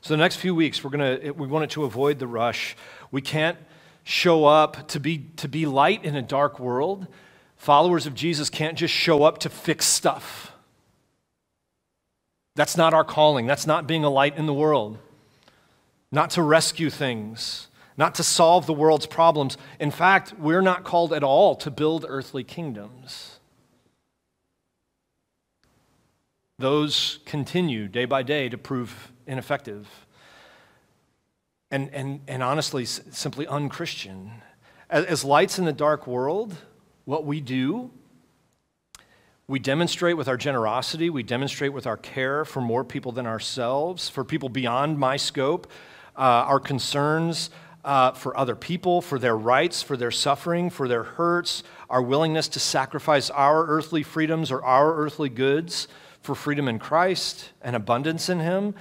So, 0.00 0.14
the 0.14 0.18
next 0.18 0.36
few 0.36 0.54
weeks, 0.54 0.84
we're 0.84 0.90
gonna, 0.90 1.32
we 1.34 1.46
wanted 1.46 1.70
to 1.70 1.84
avoid 1.84 2.18
the 2.18 2.26
rush. 2.26 2.76
We 3.10 3.20
can't 3.20 3.58
show 4.08 4.46
up 4.46 4.88
to 4.88 4.98
be, 4.98 5.26
to 5.36 5.46
be 5.46 5.66
light 5.66 6.02
in 6.02 6.16
a 6.16 6.22
dark 6.22 6.58
world. 6.58 7.06
Followers 7.56 8.06
of 8.06 8.14
Jesus 8.14 8.48
can't 8.48 8.78
just 8.78 8.94
show 8.94 9.22
up 9.22 9.36
to 9.38 9.50
fix 9.50 9.84
stuff. 9.84 10.52
That's 12.56 12.74
not 12.74 12.94
our 12.94 13.04
calling. 13.04 13.46
That's 13.46 13.66
not 13.66 13.86
being 13.86 14.04
a 14.04 14.08
light 14.08 14.38
in 14.38 14.46
the 14.46 14.54
world. 14.54 14.96
Not 16.10 16.30
to 16.30 16.42
rescue 16.42 16.88
things, 16.88 17.68
not 17.98 18.14
to 18.14 18.22
solve 18.22 18.64
the 18.64 18.72
world's 18.72 19.04
problems. 19.04 19.58
In 19.78 19.90
fact, 19.90 20.32
we're 20.38 20.62
not 20.62 20.84
called 20.84 21.12
at 21.12 21.22
all 21.22 21.54
to 21.56 21.70
build 21.70 22.06
earthly 22.08 22.44
kingdoms. 22.44 23.38
those 26.58 27.20
continue 27.24 27.86
day 27.86 28.04
by 28.04 28.20
day 28.20 28.48
to 28.48 28.58
prove 28.58 29.12
ineffective 29.28 30.07
and, 31.70 31.92
and, 31.92 32.20
and 32.26 32.42
honestly, 32.42 32.84
simply 32.84 33.46
unchristian. 33.46 34.30
As, 34.90 35.04
as 35.04 35.24
lights 35.24 35.58
in 35.58 35.64
the 35.64 35.72
dark 35.72 36.06
world, 36.06 36.56
what 37.04 37.24
we 37.24 37.40
do, 37.40 37.90
we 39.46 39.58
demonstrate 39.58 40.16
with 40.16 40.28
our 40.28 40.36
generosity, 40.36 41.08
we 41.08 41.22
demonstrate 41.22 41.72
with 41.72 41.86
our 41.86 41.96
care 41.96 42.44
for 42.44 42.60
more 42.60 42.84
people 42.84 43.12
than 43.12 43.26
ourselves, 43.26 44.08
for 44.08 44.24
people 44.24 44.48
beyond 44.48 44.98
my 44.98 45.16
scope, 45.16 45.66
uh, 46.16 46.20
our 46.20 46.60
concerns 46.60 47.50
uh, 47.84 48.12
for 48.12 48.36
other 48.36 48.54
people, 48.54 49.00
for 49.00 49.18
their 49.18 49.36
rights, 49.36 49.82
for 49.82 49.96
their 49.96 50.10
suffering, 50.10 50.68
for 50.68 50.88
their 50.88 51.02
hurts, 51.02 51.62
our 51.88 52.02
willingness 52.02 52.48
to 52.48 52.60
sacrifice 52.60 53.30
our 53.30 53.66
earthly 53.66 54.02
freedoms 54.02 54.50
or 54.50 54.62
our 54.62 54.94
earthly 54.96 55.30
goods 55.30 55.88
for 56.20 56.34
freedom 56.34 56.68
in 56.68 56.78
Christ 56.78 57.50
and 57.62 57.74
abundance 57.74 58.28
in 58.28 58.40
Him, 58.40 58.74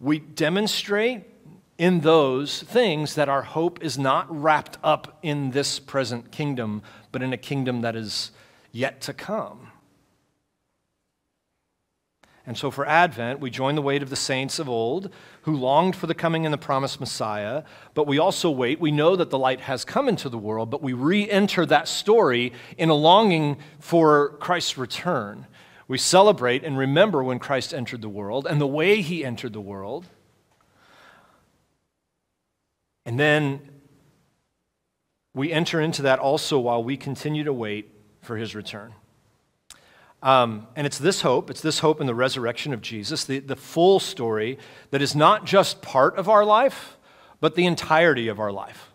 we 0.00 0.18
demonstrate 0.18 1.22
in 1.80 2.00
those 2.00 2.62
things 2.62 3.14
that 3.14 3.30
our 3.30 3.40
hope 3.40 3.82
is 3.82 3.98
not 3.98 4.26
wrapped 4.30 4.76
up 4.84 5.18
in 5.22 5.50
this 5.52 5.78
present 5.78 6.30
kingdom, 6.30 6.82
but 7.10 7.22
in 7.22 7.32
a 7.32 7.38
kingdom 7.38 7.80
that 7.80 7.96
is 7.96 8.32
yet 8.70 9.00
to 9.00 9.14
come. 9.14 9.72
And 12.46 12.58
so 12.58 12.70
for 12.70 12.86
Advent, 12.86 13.40
we 13.40 13.48
join 13.48 13.76
the 13.76 13.82
weight 13.82 14.02
of 14.02 14.10
the 14.10 14.16
saints 14.16 14.58
of 14.58 14.68
old 14.68 15.08
who 15.42 15.56
longed 15.56 15.96
for 15.96 16.06
the 16.06 16.14
coming 16.14 16.44
and 16.44 16.52
the 16.52 16.58
promised 16.58 17.00
Messiah, 17.00 17.62
but 17.94 18.06
we 18.06 18.18
also 18.18 18.50
wait. 18.50 18.78
We 18.78 18.90
know 18.90 19.16
that 19.16 19.30
the 19.30 19.38
light 19.38 19.60
has 19.60 19.82
come 19.82 20.06
into 20.06 20.28
the 20.28 20.36
world, 20.36 20.68
but 20.68 20.82
we 20.82 20.92
re 20.92 21.30
enter 21.30 21.64
that 21.64 21.88
story 21.88 22.52
in 22.76 22.90
a 22.90 22.94
longing 22.94 23.56
for 23.78 24.36
Christ's 24.38 24.76
return. 24.76 25.46
We 25.88 25.96
celebrate 25.96 26.62
and 26.62 26.76
remember 26.76 27.24
when 27.24 27.38
Christ 27.38 27.72
entered 27.72 28.02
the 28.02 28.10
world 28.10 28.46
and 28.46 28.60
the 28.60 28.66
way 28.66 29.00
he 29.00 29.24
entered 29.24 29.54
the 29.54 29.62
world. 29.62 30.08
And 33.04 33.18
then 33.18 33.60
we 35.34 35.52
enter 35.52 35.80
into 35.80 36.02
that 36.02 36.18
also 36.18 36.58
while 36.58 36.82
we 36.82 36.96
continue 36.96 37.44
to 37.44 37.52
wait 37.52 37.90
for 38.22 38.36
his 38.36 38.54
return. 38.54 38.94
Um, 40.22 40.66
and 40.76 40.86
it's 40.86 40.98
this 40.98 41.22
hope, 41.22 41.50
it's 41.50 41.62
this 41.62 41.78
hope 41.78 42.00
in 42.00 42.06
the 42.06 42.14
resurrection 42.14 42.74
of 42.74 42.82
Jesus, 42.82 43.24
the, 43.24 43.38
the 43.38 43.56
full 43.56 44.00
story 44.00 44.58
that 44.90 45.00
is 45.00 45.16
not 45.16 45.46
just 45.46 45.80
part 45.80 46.16
of 46.16 46.28
our 46.28 46.44
life, 46.44 46.98
but 47.40 47.54
the 47.54 47.64
entirety 47.64 48.28
of 48.28 48.38
our 48.38 48.52
life. 48.52 48.90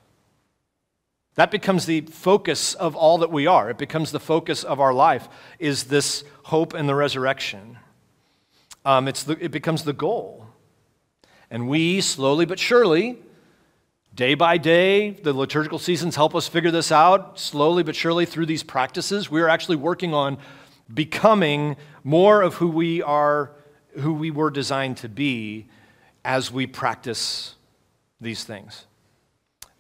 That 1.33 1.51
becomes 1.51 1.85
the 1.85 2.01
focus 2.01 2.75
of 2.75 2.95
all 2.95 3.17
that 3.17 3.31
we 3.31 3.47
are. 3.47 3.69
It 3.69 3.77
becomes 3.77 4.11
the 4.11 4.19
focus 4.19 4.63
of 4.63 4.79
our 4.79 4.93
life, 4.93 5.27
is 5.57 5.85
this 5.85 6.23
hope 6.43 6.75
in 6.75 6.85
the 6.85 6.95
resurrection. 6.95 7.79
Um, 8.85 9.07
it's 9.07 9.23
the, 9.23 9.43
it 9.43 9.51
becomes 9.51 9.83
the 9.83 9.93
goal. 9.93 10.45
And 11.49 11.67
we, 11.67 12.01
slowly 12.01 12.45
but 12.45 12.59
surely, 12.59 13.17
day 14.15 14.33
by 14.33 14.57
day, 14.57 15.09
the 15.09 15.33
liturgical 15.33 15.77
seasons 15.77 16.15
help 16.15 16.33
us 16.33 16.47
figure 16.47 16.71
this 16.71 16.91
out. 16.91 17.37
Slowly 17.39 17.83
but 17.83 17.95
surely, 17.95 18.25
through 18.25 18.45
these 18.45 18.63
practices, 18.63 19.29
we 19.29 19.41
are 19.41 19.49
actually 19.49 19.75
working 19.75 20.13
on 20.13 20.37
becoming 20.93 21.75
more 22.03 22.41
of 22.41 22.55
who 22.55 22.69
we 22.69 23.01
are, 23.01 23.51
who 23.99 24.13
we 24.13 24.31
were 24.31 24.49
designed 24.49 24.97
to 24.97 25.09
be 25.09 25.67
as 26.23 26.51
we 26.51 26.65
practice 26.65 27.55
these 28.21 28.43
things. 28.43 28.85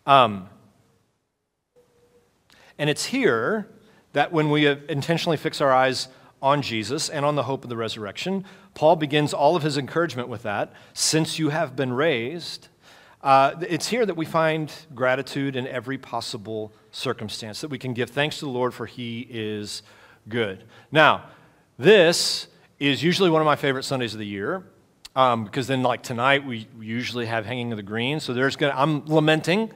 Um, 0.05 0.49
and 2.77 2.89
it's 2.89 3.05
here 3.05 3.69
that 4.13 4.31
when 4.31 4.49
we 4.49 4.67
intentionally 4.67 5.37
fix 5.37 5.61
our 5.61 5.71
eyes 5.71 6.09
on 6.41 6.61
Jesus 6.61 7.09
and 7.09 7.25
on 7.25 7.35
the 7.35 7.43
hope 7.43 7.63
of 7.63 7.69
the 7.69 7.77
resurrection, 7.77 8.45
Paul 8.73 8.97
begins 8.97 9.33
all 9.33 9.55
of 9.55 9.63
his 9.63 9.77
encouragement 9.77 10.27
with 10.27 10.43
that. 10.43 10.73
Since 10.93 11.39
you 11.39 11.49
have 11.49 11.75
been 11.75 11.93
raised, 11.93 12.67
uh, 13.25 13.55
it's 13.67 13.87
here 13.87 14.05
that 14.05 14.15
we 14.15 14.23
find 14.23 14.71
gratitude 14.93 15.55
in 15.55 15.67
every 15.67 15.97
possible 15.97 16.71
circumstance, 16.91 17.59
that 17.61 17.69
we 17.69 17.79
can 17.79 17.93
give 17.93 18.11
thanks 18.11 18.37
to 18.39 18.45
the 18.45 18.51
Lord 18.51 18.71
for 18.71 18.85
he 18.85 19.27
is 19.29 19.81
good. 20.29 20.63
Now, 20.91 21.25
this 21.79 22.47
is 22.79 23.01
usually 23.01 23.31
one 23.31 23.41
of 23.41 23.45
my 23.45 23.55
favorite 23.55 23.83
Sundays 23.83 24.13
of 24.13 24.19
the 24.19 24.27
year. 24.27 24.63
Um, 25.15 25.45
because 25.45 25.65
then, 25.65 25.81
like 25.81 26.03
tonight, 26.03 26.45
we 26.45 26.67
usually 26.79 27.25
have 27.25 27.45
Hanging 27.45 27.71
of 27.71 27.77
the 27.77 27.83
Green. 27.83 28.19
So 28.19 28.33
there's 28.33 28.57
gonna, 28.57 28.73
I'm 28.75 29.05
lamenting 29.05 29.71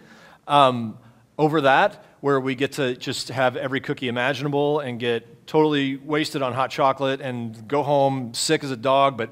um, 0.47 0.97
over 1.37 1.61
that, 1.61 2.05
where 2.19 2.39
we 2.39 2.53
get 2.53 2.73
to 2.73 2.95
just 2.97 3.29
have 3.29 3.55
every 3.55 3.79
cookie 3.79 4.09
imaginable 4.09 4.81
and 4.81 4.99
get 4.99 5.47
totally 5.47 5.95
wasted 5.95 6.41
on 6.41 6.53
hot 6.53 6.69
chocolate 6.69 7.21
and 7.21 7.67
go 7.67 7.81
home 7.81 8.33
sick 8.33 8.63
as 8.63 8.71
a 8.71 8.77
dog, 8.77 9.17
but 9.17 9.29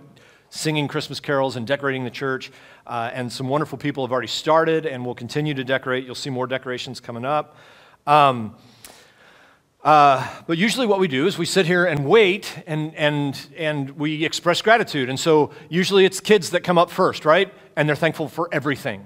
singing 0.49 0.87
Christmas 0.87 1.19
carols 1.19 1.55
and 1.55 1.67
decorating 1.67 2.03
the 2.03 2.09
church. 2.09 2.51
Uh, 2.87 3.11
and 3.13 3.29
some 3.29 3.49
wonderful 3.49 3.77
people 3.77 4.05
have 4.05 4.13
already 4.13 4.29
started 4.29 4.85
and 4.85 5.05
will 5.05 5.13
continue 5.13 5.53
to 5.53 5.65
decorate. 5.65 6.05
You'll 6.05 6.15
see 6.15 6.29
more 6.29 6.47
decorations 6.47 7.01
coming 7.01 7.25
up. 7.25 7.57
Um, 8.07 8.55
uh, 9.83 10.25
but 10.47 10.57
usually, 10.57 10.87
what 10.87 10.97
we 10.97 11.09
do 11.09 11.27
is 11.27 11.37
we 11.37 11.45
sit 11.45 11.65
here 11.65 11.85
and 11.85 12.05
wait 12.05 12.63
and, 12.65 12.95
and, 12.95 13.39
and 13.57 13.91
we 13.91 14.23
express 14.23 14.61
gratitude. 14.61 15.09
And 15.09 15.19
so, 15.19 15.51
usually, 15.67 16.05
it's 16.05 16.21
kids 16.21 16.51
that 16.51 16.61
come 16.61 16.77
up 16.77 16.89
first, 16.89 17.25
right? 17.25 17.53
And 17.75 17.89
they're 17.89 17.95
thankful 17.95 18.29
for 18.29 18.47
everything 18.53 19.05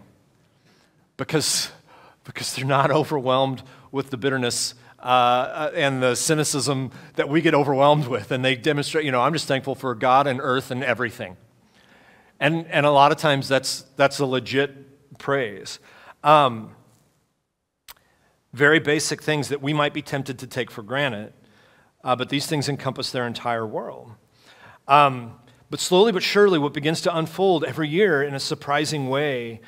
because, 1.18 1.72
because 2.24 2.56
they're 2.56 2.66
not 2.66 2.92
overwhelmed 2.92 3.64
with 3.92 4.12
the 4.12 4.18
bitterness 4.18 4.76
uh, 5.00 5.72
and 5.74 6.04
the 6.04 6.14
cynicism 6.14 6.92
that 7.16 7.28
we 7.30 7.42
get 7.42 7.56
overwhelmed 7.56 8.08
with. 8.08 8.32
And 8.32 8.46
they 8.46 8.56
demonstrate, 8.56 9.06
you 9.06 9.12
know, 9.12 9.22
I'm 9.22 9.34
just 9.34 9.48
thankful 9.48 9.74
for 9.74 9.96
God 9.96 10.28
and 10.28 10.40
earth 10.40 10.70
and 10.70 10.84
everything. 10.84 11.36
And, 12.42 12.66
and 12.68 12.88
a 12.88 12.92
lot 12.92 13.12
of 13.12 13.20
times 13.20 13.48
that's, 13.48 13.84
that's 13.98 14.18
a 14.18 14.26
legit 14.26 15.20
praise. 15.20 15.78
Um, 16.24 16.72
very 18.52 18.80
basic 18.80 19.22
things 19.22 19.50
that 19.50 19.62
we 19.62 19.74
might 19.74 19.94
be 19.94 20.02
tempted 20.02 20.40
to 20.40 20.48
take 20.48 20.72
for 20.72 20.82
granted, 20.82 21.34
uh, 22.04 22.16
but 22.16 22.30
these 22.30 22.48
things 22.48 22.68
encompass 22.68 23.12
their 23.12 23.28
entire 23.28 23.66
world. 23.66 24.12
Um, 24.88 25.36
but 25.70 25.80
slowly 25.80 26.12
but 26.12 26.24
surely, 26.24 26.58
what 26.58 26.74
begins 26.74 27.02
to 27.02 27.16
unfold 27.16 27.64
every 27.64 27.88
year 27.88 28.24
in 28.24 28.34
a 28.34 28.40
surprising 28.40 29.08
way, 29.08 29.62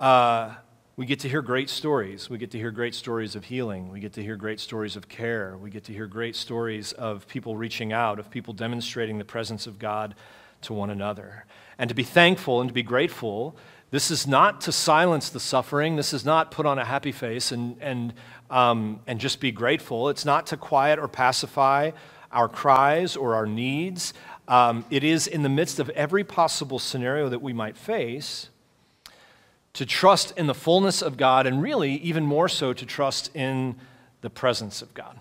uh, 0.00 0.56
we 0.96 1.06
get 1.06 1.20
to 1.20 1.28
hear 1.28 1.42
great 1.42 1.70
stories. 1.70 2.28
We 2.28 2.38
get 2.38 2.50
to 2.50 2.58
hear 2.58 2.72
great 2.72 2.96
stories 2.96 3.36
of 3.36 3.44
healing. 3.44 3.88
We 3.90 4.00
get 4.00 4.12
to 4.14 4.22
hear 4.22 4.34
great 4.34 4.58
stories 4.58 4.96
of 4.96 5.08
care. 5.08 5.56
We 5.58 5.70
get 5.70 5.84
to 5.84 5.92
hear 5.92 6.08
great 6.08 6.34
stories 6.34 6.92
of 6.92 7.28
people 7.28 7.56
reaching 7.56 7.92
out, 7.92 8.18
of 8.18 8.30
people 8.30 8.52
demonstrating 8.52 9.18
the 9.18 9.24
presence 9.24 9.68
of 9.68 9.78
God 9.78 10.16
to 10.62 10.72
one 10.72 10.90
another 10.90 11.44
and 11.78 11.88
to 11.88 11.94
be 11.94 12.02
thankful 12.02 12.60
and 12.60 12.68
to 12.68 12.74
be 12.74 12.82
grateful. 12.82 13.56
This 13.90 14.10
is 14.10 14.26
not 14.26 14.60
to 14.62 14.72
silence 14.72 15.28
the 15.28 15.40
suffering. 15.40 15.96
This 15.96 16.12
is 16.12 16.24
not 16.24 16.50
put 16.50 16.66
on 16.66 16.78
a 16.78 16.84
happy 16.84 17.12
face 17.12 17.52
and, 17.52 17.76
and, 17.80 18.14
um, 18.50 19.00
and 19.06 19.20
just 19.20 19.40
be 19.40 19.52
grateful. 19.52 20.08
It's 20.08 20.24
not 20.24 20.46
to 20.48 20.56
quiet 20.56 20.98
or 20.98 21.08
pacify 21.08 21.92
our 22.32 22.48
cries 22.48 23.16
or 23.16 23.34
our 23.34 23.46
needs. 23.46 24.12
Um, 24.48 24.84
it 24.90 25.04
is 25.04 25.26
in 25.26 25.42
the 25.42 25.48
midst 25.48 25.78
of 25.78 25.88
every 25.90 26.24
possible 26.24 26.78
scenario 26.78 27.28
that 27.28 27.42
we 27.42 27.52
might 27.52 27.76
face 27.76 28.50
to 29.72 29.84
trust 29.84 30.32
in 30.38 30.46
the 30.46 30.54
fullness 30.54 31.02
of 31.02 31.16
God 31.16 31.46
and 31.46 31.62
really, 31.62 31.96
even 31.96 32.24
more 32.24 32.48
so, 32.48 32.72
to 32.72 32.86
trust 32.86 33.34
in 33.36 33.76
the 34.22 34.30
presence 34.30 34.80
of 34.80 34.94
God. 34.94 35.20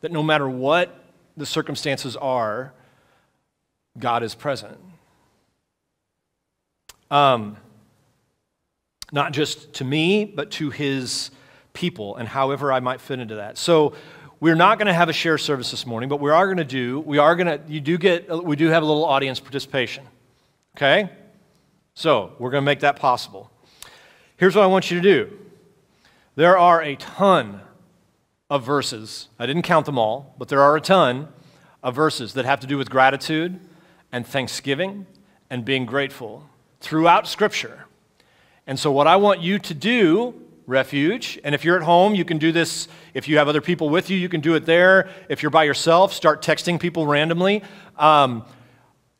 That 0.00 0.10
no 0.10 0.22
matter 0.22 0.48
what 0.48 1.04
the 1.36 1.44
circumstances 1.44 2.16
are, 2.16 2.72
God 3.98 4.22
is 4.22 4.34
present. 4.34 4.78
Um, 7.10 7.56
not 9.12 9.32
just 9.32 9.72
to 9.74 9.84
me, 9.84 10.24
but 10.24 10.50
to 10.52 10.70
his 10.70 11.30
people 11.72 12.16
and 12.16 12.28
however 12.28 12.72
I 12.72 12.80
might 12.80 13.00
fit 13.00 13.18
into 13.18 13.36
that. 13.36 13.58
So 13.58 13.94
we're 14.38 14.54
not 14.54 14.78
going 14.78 14.86
to 14.86 14.94
have 14.94 15.08
a 15.08 15.12
share 15.12 15.38
service 15.38 15.70
this 15.70 15.86
morning, 15.86 16.08
but 16.08 16.20
we 16.20 16.30
are 16.30 16.46
going 16.46 16.56
to 16.58 16.64
do, 16.64 17.00
we 17.00 17.18
are 17.18 17.36
going 17.36 17.46
to, 17.46 17.60
you 17.70 17.80
do 17.80 17.98
get, 17.98 18.44
we 18.44 18.56
do 18.56 18.68
have 18.68 18.82
a 18.82 18.86
little 18.86 19.04
audience 19.04 19.40
participation. 19.40 20.04
Okay? 20.76 21.10
So 21.94 22.32
we're 22.38 22.50
going 22.50 22.62
to 22.62 22.66
make 22.66 22.80
that 22.80 22.96
possible. 22.96 23.50
Here's 24.36 24.56
what 24.56 24.62
I 24.62 24.66
want 24.66 24.90
you 24.90 25.00
to 25.00 25.02
do 25.02 25.36
there 26.36 26.56
are 26.56 26.82
a 26.82 26.96
ton 26.96 27.60
of 28.48 28.64
verses. 28.64 29.28
I 29.38 29.46
didn't 29.46 29.62
count 29.62 29.86
them 29.86 29.98
all, 29.98 30.34
but 30.38 30.48
there 30.48 30.62
are 30.62 30.76
a 30.76 30.80
ton 30.80 31.28
of 31.82 31.94
verses 31.94 32.34
that 32.34 32.44
have 32.44 32.60
to 32.60 32.66
do 32.66 32.78
with 32.78 32.88
gratitude 32.88 33.60
and 34.10 34.26
thanksgiving 34.26 35.06
and 35.50 35.64
being 35.64 35.86
grateful 35.86 36.49
throughout 36.80 37.26
Scripture. 37.26 37.86
And 38.66 38.78
so, 38.78 38.90
what 38.90 39.06
I 39.06 39.16
want 39.16 39.40
you 39.40 39.58
to 39.58 39.74
do, 39.74 40.34
refuge, 40.66 41.38
and 41.44 41.54
if 41.54 41.64
you're 41.64 41.76
at 41.76 41.82
home, 41.82 42.14
you 42.14 42.24
can 42.24 42.38
do 42.38 42.52
this. 42.52 42.88
If 43.14 43.28
you 43.28 43.38
have 43.38 43.48
other 43.48 43.60
people 43.60 43.88
with 43.88 44.10
you, 44.10 44.16
you 44.16 44.28
can 44.28 44.40
do 44.40 44.54
it 44.54 44.66
there. 44.66 45.08
If 45.28 45.42
you're 45.42 45.50
by 45.50 45.64
yourself, 45.64 46.12
start 46.12 46.42
texting 46.42 46.78
people 46.78 47.06
randomly. 47.06 47.62
Um, 47.98 48.44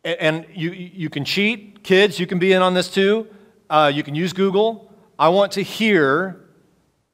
and 0.04 0.46
you, 0.54 0.70
you 0.70 1.10
can 1.10 1.24
cheat. 1.24 1.82
Kids, 1.82 2.18
you 2.18 2.26
can 2.26 2.38
be 2.38 2.52
in 2.52 2.62
on 2.62 2.74
this 2.74 2.88
too. 2.88 3.26
Uh, 3.68 3.90
you 3.92 4.02
can 4.02 4.14
use 4.14 4.32
Google. 4.32 4.92
I 5.18 5.28
want 5.28 5.52
to 5.52 5.62
hear 5.62 6.40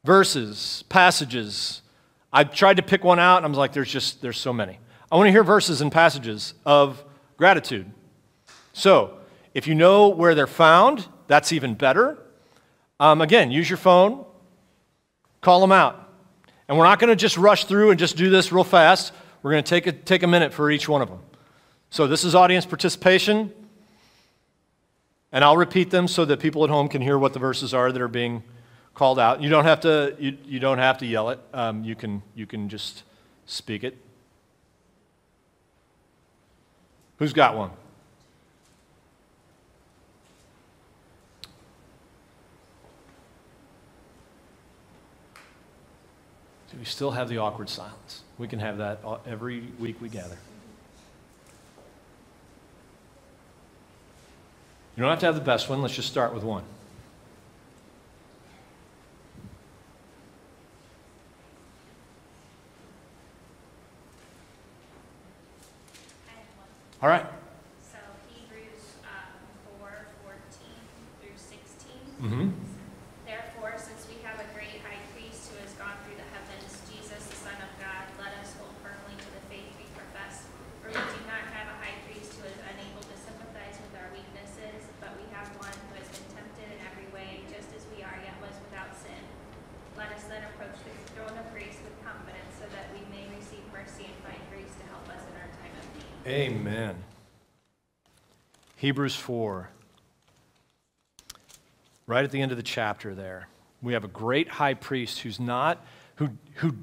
verses, 0.05 0.85
passages. 0.89 1.83
I 2.33 2.45
tried 2.45 2.77
to 2.77 2.83
pick 2.83 3.03
one 3.03 3.19
out, 3.19 3.39
and 3.39 3.47
I 3.47 3.49
was 3.49 3.59
like, 3.59 3.73
there's 3.73 3.91
just, 3.91 4.23
there's 4.23 4.39
so 4.39 4.53
many. 4.53 4.79
I 5.11 5.17
want 5.17 5.27
to 5.27 5.33
hear 5.33 5.45
verses 5.45 5.81
and 5.81 5.91
passages 5.91 6.55
of 6.65 7.05
gratitude. 7.37 7.91
So, 8.73 9.16
if 9.57 9.67
you 9.67 9.75
know 9.75 10.09
where 10.09 10.35
they're 10.35 10.47
found, 10.47 11.09
that's 11.29 11.51
even 11.51 11.73
better. 11.73 12.19
Um, 13.01 13.23
again, 13.23 13.51
use 13.51 13.71
your 13.71 13.79
phone, 13.79 14.27
call 15.41 15.63
them 15.63 15.73
out. 15.73 16.13
And 16.69 16.77
we're 16.77 16.85
not 16.85 16.99
going 16.99 17.09
to 17.09 17.17
just 17.17 17.39
rush 17.39 17.65
through 17.65 17.89
and 17.89 17.99
just 17.99 18.19
do 18.19 18.29
this 18.29 18.53
real 18.53 18.65
fast. 18.65 19.15
We're 19.43 19.53
going 19.53 19.65
to 19.65 19.69
take 19.69 19.87
a, 19.87 19.93
take 19.93 20.23
a 20.23 20.27
minute 20.27 20.53
for 20.53 20.71
each 20.71 20.91
one 20.91 21.01
of 21.01 21.09
them. 21.09 21.21
So, 21.89 22.07
this 22.07 22.23
is 22.23 22.35
audience 22.35 22.67
participation. 22.67 23.51
And 25.33 25.43
I'll 25.43 25.57
repeat 25.57 25.89
them 25.89 26.07
so 26.07 26.27
that 26.27 26.39
people 26.39 26.63
at 26.63 26.69
home 26.69 26.87
can 26.87 27.01
hear 27.01 27.17
what 27.17 27.33
the 27.33 27.39
verses 27.39 27.73
are 27.73 27.91
that 27.91 28.03
are 28.03 28.09
being 28.09 28.43
called 28.93 29.19
out. 29.19 29.41
You 29.41 29.49
don't 29.49 29.65
have 29.65 29.81
to, 29.81 30.15
you, 30.19 30.37
you 30.45 30.61
don't 30.61 30.79
have 30.79 30.99
to 30.99 31.07
yell 31.07 31.31
it, 31.31 31.41
um, 31.55 31.83
you, 31.83 31.95
can, 31.95 32.23
you 32.35 32.45
can 32.45 32.69
just 32.69 33.05
speak 33.47 33.85
it. 33.85 33.97
Who's 37.17 37.33
got 37.33 37.57
one? 37.57 37.71
We 46.79 46.85
still 46.85 47.11
have 47.13 47.29
the 47.29 47.39
awkward 47.39 47.69
silence. 47.69 48.23
We 48.39 48.49
can 48.49 48.59
have 48.59 48.79
that 48.79 49.01
every 49.27 49.63
week 49.79 50.01
we 50.01 50.09
gather. 50.09 50.37
You 54.97 55.03
don't 55.03 55.11
have 55.11 55.21
to 55.21 55.27
have 55.27 55.35
the 55.35 55.41
best 55.43 55.69
one. 55.69 55.83
Let's 55.83 55.95
just 55.95 56.09
start 56.09 56.33
with 56.33 56.43
one. 56.43 56.65
All 67.03 67.11
right. 67.11 67.27
So 67.83 67.99
Hebrews 68.35 68.97
um, 69.05 69.79
4 69.79 70.07
14 70.25 70.41
through 71.21 71.37
16. 71.37 71.93
Mm-hmm. 72.23 72.66
Amen. 96.27 96.97
Hebrews 98.79 99.15
4. 99.15 99.71
Right 102.09 102.25
at 102.25 102.33
the 102.33 102.41
end 102.43 102.51
of 102.51 102.57
the 102.57 102.65
chapter 102.65 103.15
there, 103.15 103.47
we 103.81 103.93
have 103.93 104.03
a 104.03 104.09
great 104.09 104.49
high 104.49 104.75
priest 104.75 105.21
who's 105.21 105.39
not, 105.39 105.87
who, 106.17 106.31
who, 106.55 106.75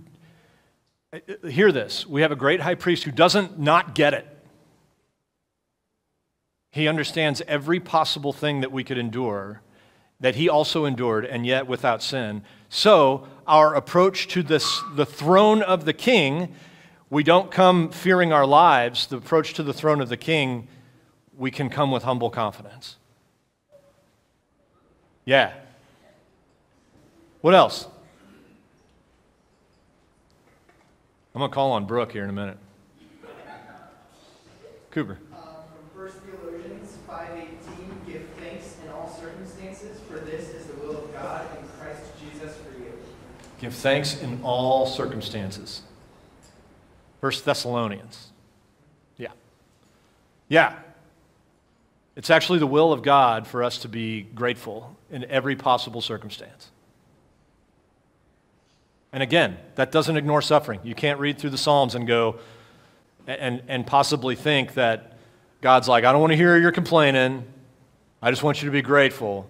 hear 1.49 1.73
this. 1.73 2.07
We 2.07 2.21
have 2.21 2.31
a 2.31 2.37
great 2.37 2.61
high 2.61 2.75
priest 2.75 3.03
who 3.03 3.11
doesn't 3.11 3.59
not 3.59 3.95
get 3.95 4.13
it. 4.13 4.25
He 6.71 6.87
understands 6.87 7.41
every 7.45 7.81
possible 7.81 8.31
thing 8.31 8.61
that 8.61 8.71
we 8.71 8.85
could 8.85 8.97
endure, 8.97 9.61
that 10.21 10.35
he 10.35 10.47
also 10.47 10.85
endured, 10.85 11.25
and 11.25 11.45
yet 11.45 11.67
without 11.67 12.01
sin. 12.01 12.43
So, 12.69 13.27
our 13.45 13.75
approach 13.75 14.29
to 14.29 14.41
this, 14.41 14.81
the 14.95 15.05
throne 15.05 15.61
of 15.61 15.83
the 15.83 15.93
king 15.93 16.55
we 17.13 17.21
don't 17.21 17.51
come 17.51 17.89
fearing 17.89 18.33
our 18.33 18.45
lives, 18.45 19.05
the 19.05 19.17
approach 19.17 19.53
to 19.53 19.61
the 19.61 19.71
throne 19.71 20.01
of 20.01 20.09
the 20.09 20.17
king, 20.17 20.67
we 21.37 21.51
can 21.51 21.69
come 21.69 21.91
with 21.91 22.01
humble 22.01 22.31
confidence. 22.31 22.95
Yeah. 25.23 25.53
What 27.41 27.53
else? 27.53 27.87
I'm 31.35 31.39
going 31.39 31.51
to 31.51 31.53
call 31.53 31.73
on 31.73 31.85
Brooke 31.85 32.11
here 32.11 32.23
in 32.23 32.31
a 32.31 32.33
minute. 32.33 32.57
Cooper. 34.89 35.19
Uh, 35.31 35.37
from 35.93 36.01
1 36.01 36.11
Thessalonians 36.25 36.97
5.18, 37.07 38.07
give 38.07 38.23
thanks 38.39 38.77
in 38.83 38.89
all 38.91 39.15
circumstances, 39.21 39.99
for 40.09 40.17
this 40.17 40.49
is 40.49 40.65
the 40.65 40.73
will 40.77 40.97
of 40.97 41.13
God 41.13 41.45
in 41.59 41.67
Christ 41.79 42.01
Jesus 42.19 42.57
for 42.57 42.71
you. 42.79 42.91
Give 43.61 43.73
thanks 43.73 44.19
in 44.19 44.39
all 44.41 44.87
circumstances. 44.87 45.83
First 47.23 47.45
Thessalonians. 47.45 48.33
Yeah. 49.15 49.29
Yeah. 50.49 50.75
It's 52.17 52.29
actually 52.29 52.59
the 52.59 52.67
will 52.67 52.91
of 52.91 53.01
God 53.01 53.47
for 53.47 53.63
us 53.63 53.77
to 53.77 53.87
be 53.87 54.23
grateful 54.23 54.97
in 55.09 55.23
every 55.31 55.55
possible 55.55 56.01
circumstance. 56.01 56.69
And 59.13 59.23
again, 59.23 59.57
that 59.75 59.89
doesn't 59.89 60.17
ignore 60.17 60.41
suffering. 60.41 60.81
You 60.83 60.95
can't 60.95 61.17
read 61.17 61.37
through 61.37 61.51
the 61.51 61.57
Psalms 61.57 61.95
and 61.95 62.05
go 62.05 62.39
and, 63.25 63.61
and 63.69 63.87
possibly 63.87 64.35
think 64.35 64.73
that 64.73 65.17
God's 65.61 65.87
like, 65.87 66.03
I 66.03 66.11
don't 66.11 66.19
want 66.19 66.31
to 66.31 66.37
hear 66.37 66.57
your 66.57 66.73
complaining. 66.73 67.45
I 68.21 68.31
just 68.31 68.43
want 68.43 68.61
you 68.61 68.67
to 68.67 68.73
be 68.73 68.81
grateful. 68.81 69.49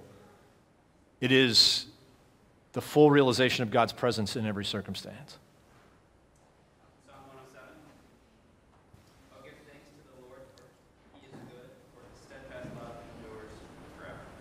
It 1.21 1.31
is 1.31 1.87
the 2.73 2.81
full 2.81 3.09
realization 3.09 3.63
of 3.63 3.71
God's 3.71 3.93
presence 3.93 4.35
in 4.35 4.45
every 4.45 4.63
circumstance. 4.63 5.39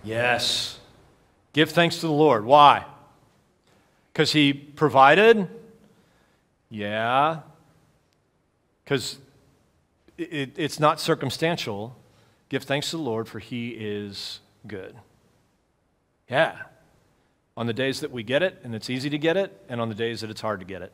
Yes. 0.05 0.79
Give 1.53 1.71
thanks 1.71 1.97
to 1.97 2.07
the 2.07 2.13
Lord. 2.13 2.45
Why? 2.45 2.85
Because 4.13 4.33
He 4.33 4.53
provided? 4.53 5.49
Yeah. 6.71 7.41
Because 8.85 9.19
it, 10.19 10.53
it's 10.57 10.81
not 10.81 11.01
circumstantial. 11.01 11.97
Give 12.49 12.63
thanks 12.63 12.91
to 12.91 12.97
the 12.97 13.03
Lord, 13.03 13.29
for 13.29 13.39
He 13.39 13.71
is 13.71 14.41
good. 14.67 14.97
Yeah. 16.29 16.57
On 17.57 17.67
the 17.67 17.73
days 17.73 18.01
that 18.01 18.11
we 18.11 18.23
get 18.23 18.43
it 18.43 18.61
and 18.65 18.75
it's 18.75 18.89
easy 18.89 19.11
to 19.11 19.19
get 19.19 19.37
it, 19.37 19.63
and 19.69 19.81
on 19.81 19.89
the 19.89 19.95
days 19.95 20.23
that 20.23 20.31
it's 20.31 20.41
hard 20.41 20.61
to 20.61 20.67
get 20.67 20.83
it. 20.83 20.93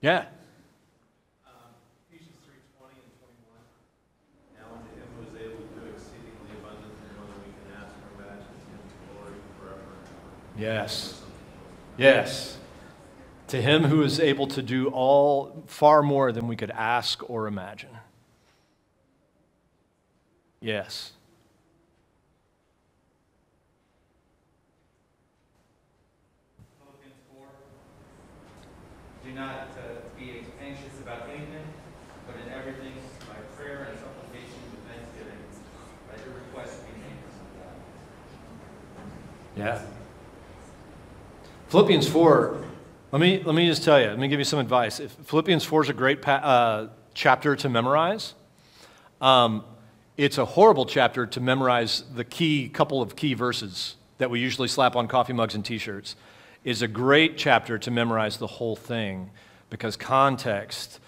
Yeah. 0.00 0.24
Yes. 10.60 11.22
Yes. 11.96 12.58
To 13.48 13.60
him 13.60 13.84
who 13.84 14.02
is 14.02 14.20
able 14.20 14.46
to 14.48 14.60
do 14.60 14.88
all 14.88 15.64
far 15.66 16.02
more 16.02 16.32
than 16.32 16.46
we 16.48 16.54
could 16.54 16.70
ask 16.70 17.28
or 17.30 17.46
imagine. 17.46 17.96
Yes. 20.60 21.12
Philippians 26.78 27.16
4. 27.32 27.46
Do 29.24 29.32
not 29.32 29.68
uh, 29.78 30.18
be 30.18 30.44
anxious 30.62 31.00
about 31.00 31.30
anything, 31.30 31.64
but 32.26 32.36
in 32.36 32.52
everything, 32.52 32.92
by 33.26 33.36
prayer 33.56 33.88
and 33.90 33.98
supplication 33.98 34.60
with 34.70 34.84
thanksgiving, 34.92 35.40
let 36.12 36.24
your 36.26 36.34
requests 36.34 36.80
be 36.84 36.92
made 37.00 37.16
known. 39.56 39.66
Yeah. 39.66 39.80
Philippians 41.70 42.08
4, 42.08 42.64
let 43.12 43.20
me, 43.20 43.44
let 43.44 43.54
me 43.54 43.64
just 43.68 43.84
tell 43.84 44.00
you, 44.00 44.08
let 44.08 44.18
me 44.18 44.26
give 44.26 44.40
you 44.40 44.44
some 44.44 44.58
advice. 44.58 44.98
If 44.98 45.12
Philippians 45.12 45.64
4 45.64 45.84
is 45.84 45.88
a 45.88 45.92
great 45.92 46.20
pa- 46.20 46.32
uh, 46.32 46.88
chapter 47.14 47.54
to 47.54 47.68
memorize. 47.68 48.34
Um, 49.20 49.62
it's 50.16 50.36
a 50.36 50.44
horrible 50.44 50.84
chapter 50.84 51.26
to 51.26 51.40
memorize 51.40 52.02
the 52.12 52.24
key 52.24 52.68
couple 52.68 53.00
of 53.00 53.14
key 53.14 53.34
verses 53.34 53.94
that 54.18 54.30
we 54.30 54.40
usually 54.40 54.66
slap 54.66 54.96
on 54.96 55.06
coffee 55.06 55.32
mugs 55.32 55.54
and 55.54 55.64
t-shirts 55.64 56.16
is 56.64 56.82
a 56.82 56.88
great 56.88 57.38
chapter 57.38 57.78
to 57.78 57.90
memorize 57.92 58.38
the 58.38 58.48
whole 58.48 58.74
thing 58.74 59.30
because 59.70 59.96
context 59.96 60.98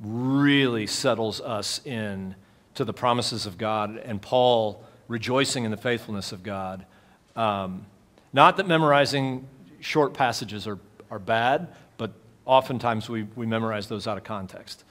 really 0.00 0.86
settles 0.86 1.40
us 1.40 1.84
in 1.84 2.36
to 2.74 2.84
the 2.84 2.94
promises 2.94 3.46
of 3.46 3.58
God 3.58 3.96
and 3.96 4.22
Paul 4.22 4.84
rejoicing 5.08 5.64
in 5.64 5.72
the 5.72 5.76
faithfulness 5.76 6.30
of 6.30 6.44
God. 6.44 6.86
Um, 7.34 7.84
not 8.32 8.58
that 8.58 8.68
memorizing 8.68 9.48
short 9.80 10.14
passages 10.14 10.66
are, 10.66 10.78
are 11.10 11.18
bad, 11.18 11.68
but 11.96 12.12
oftentimes 12.44 13.08
we, 13.08 13.24
we 13.36 13.46
memorize 13.46 13.88
those 13.88 14.06
out 14.06 14.16
of 14.18 14.24
context. 14.24 14.84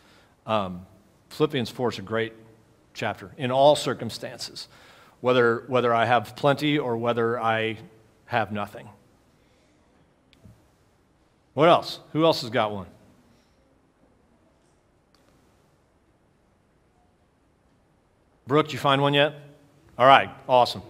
Um, 0.45 0.85
Philippians 1.29 1.69
4 1.69 1.89
is 1.93 1.99
a 1.99 2.01
great 2.01 2.33
chapter 2.93 3.31
in 3.37 3.51
all 3.51 3.75
circumstances, 3.75 4.67
whether, 5.21 5.63
whether 5.67 5.93
I 5.93 6.05
have 6.05 6.35
plenty 6.35 6.77
or 6.77 6.97
whether 6.97 7.39
I 7.39 7.77
have 8.25 8.51
nothing. 8.51 8.89
What 11.53 11.69
else? 11.69 11.99
Who 12.13 12.23
else 12.23 12.41
has 12.41 12.49
got 12.49 12.71
one? 12.71 12.85
Brooke, 18.45 18.71
you 18.71 18.79
find 18.79 19.01
one 19.01 19.13
yet? 19.13 19.33
All 19.97 20.05
right, 20.05 20.29
awesome. 20.47 20.81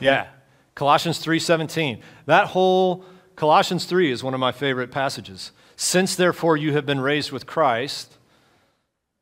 Yeah. 0.00 0.26
Colossians 0.74 1.18
3:17. 1.18 2.00
That 2.26 2.48
whole 2.48 3.04
Colossians 3.36 3.84
3 3.84 4.10
is 4.10 4.22
one 4.22 4.34
of 4.34 4.40
my 4.40 4.52
favorite 4.52 4.90
passages. 4.90 5.52
Since 5.76 6.14
therefore 6.14 6.56
you 6.56 6.72
have 6.72 6.86
been 6.86 7.00
raised 7.00 7.32
with 7.32 7.46
Christ, 7.46 8.16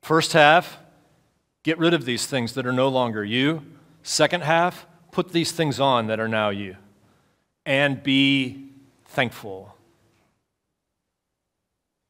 first 0.03 0.33
half, 0.33 0.79
get 1.63 1.79
rid 1.79 1.95
of 1.95 2.05
these 2.05 2.27
things 2.27 2.55
that 2.55 2.67
are 2.67 2.73
no 2.73 2.89
longer 2.89 3.25
you. 3.25 3.63
Second 4.03 4.43
half, 4.43 4.87
put 5.11 5.33
these 5.33 5.53
things 5.53 5.81
on 5.81 6.09
that 6.09 6.21
are 6.21 6.29
now 6.29 6.51
you. 6.51 6.77
And 7.65 8.03
be 8.03 8.71
thankful. 9.07 9.77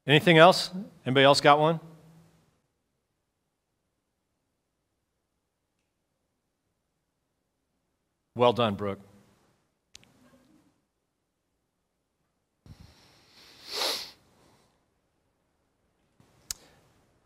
Anything 0.07 0.38
else? 0.38 0.70
Anybody 1.07 1.25
else 1.25 1.40
got 1.40 1.61
one? 1.61 1.79
Well 8.35 8.55
done, 8.55 8.77
Brooke. 8.77 9.01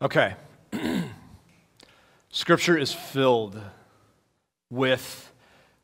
Okay. 0.01 0.35
Scripture 2.29 2.77
is 2.77 2.91
filled 2.93 3.59
with 4.69 5.31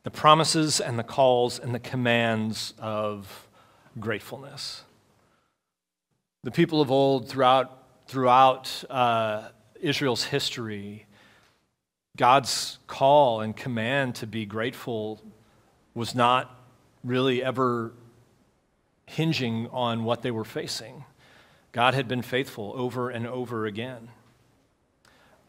the 0.02 0.10
promises 0.10 0.78
and 0.78 0.98
the 0.98 1.02
calls 1.02 1.58
and 1.58 1.74
the 1.74 1.80
commands 1.80 2.74
of 2.78 3.48
gratefulness. 3.98 4.82
The 6.42 6.50
people 6.50 6.82
of 6.82 6.90
old, 6.90 7.28
throughout, 7.28 8.06
throughout 8.06 8.84
uh, 8.90 9.48
Israel's 9.80 10.24
history, 10.24 11.06
God's 12.16 12.78
call 12.86 13.40
and 13.40 13.56
command 13.56 14.14
to 14.16 14.26
be 14.26 14.46
grateful 14.46 15.20
was 15.94 16.14
not 16.14 16.60
really 17.02 17.42
ever 17.42 17.92
hinging 19.06 19.68
on 19.72 20.04
what 20.04 20.22
they 20.22 20.30
were 20.30 20.44
facing. 20.44 21.04
God 21.72 21.94
had 21.94 22.06
been 22.06 22.22
faithful 22.22 22.72
over 22.76 23.10
and 23.10 23.26
over 23.26 23.66
again. 23.66 24.08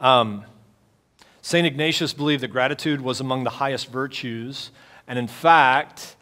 Um, 0.00 0.44
St. 1.40 1.64
Ignatius 1.64 2.12
believed 2.12 2.42
that 2.42 2.48
gratitude 2.48 3.00
was 3.00 3.20
among 3.20 3.44
the 3.44 3.50
highest 3.50 3.88
virtues, 3.90 4.72
and 5.06 5.18
in 5.18 5.28
fact, 5.28 6.16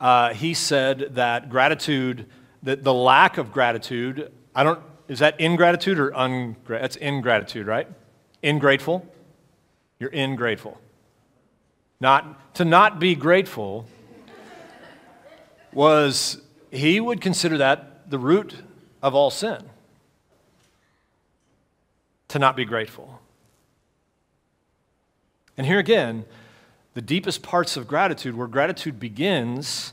uh, 0.00 0.32
he 0.32 0.54
said 0.54 1.14
that 1.16 1.50
gratitude, 1.50 2.26
that 2.62 2.82
the 2.82 2.94
lack 2.94 3.36
of 3.36 3.52
gratitude, 3.52 4.32
I 4.54 4.64
don't, 4.64 4.80
is 5.08 5.18
that 5.18 5.38
ingratitude 5.38 5.98
or 5.98 6.08
ungratitude? 6.14 6.82
That's 6.82 6.96
ingratitude, 6.96 7.66
right? 7.66 7.86
Ingrateful. 8.42 9.06
You're 10.00 10.10
ingrateful. 10.10 10.80
Not, 12.00 12.54
to 12.54 12.64
not 12.64 12.98
be 12.98 13.14
grateful 13.14 13.86
was, 15.72 16.40
he 16.70 16.98
would 16.98 17.20
consider 17.20 17.58
that 17.58 18.10
the 18.10 18.18
root 18.18 18.56
of 19.02 19.14
all 19.14 19.30
sin. 19.30 19.62
To 22.28 22.38
not 22.38 22.56
be 22.56 22.64
grateful. 22.64 23.20
And 25.58 25.66
here 25.66 25.78
again, 25.78 26.24
the 26.94 27.02
deepest 27.02 27.42
parts 27.42 27.76
of 27.76 27.86
gratitude, 27.86 28.34
where 28.34 28.48
gratitude 28.48 28.98
begins, 28.98 29.92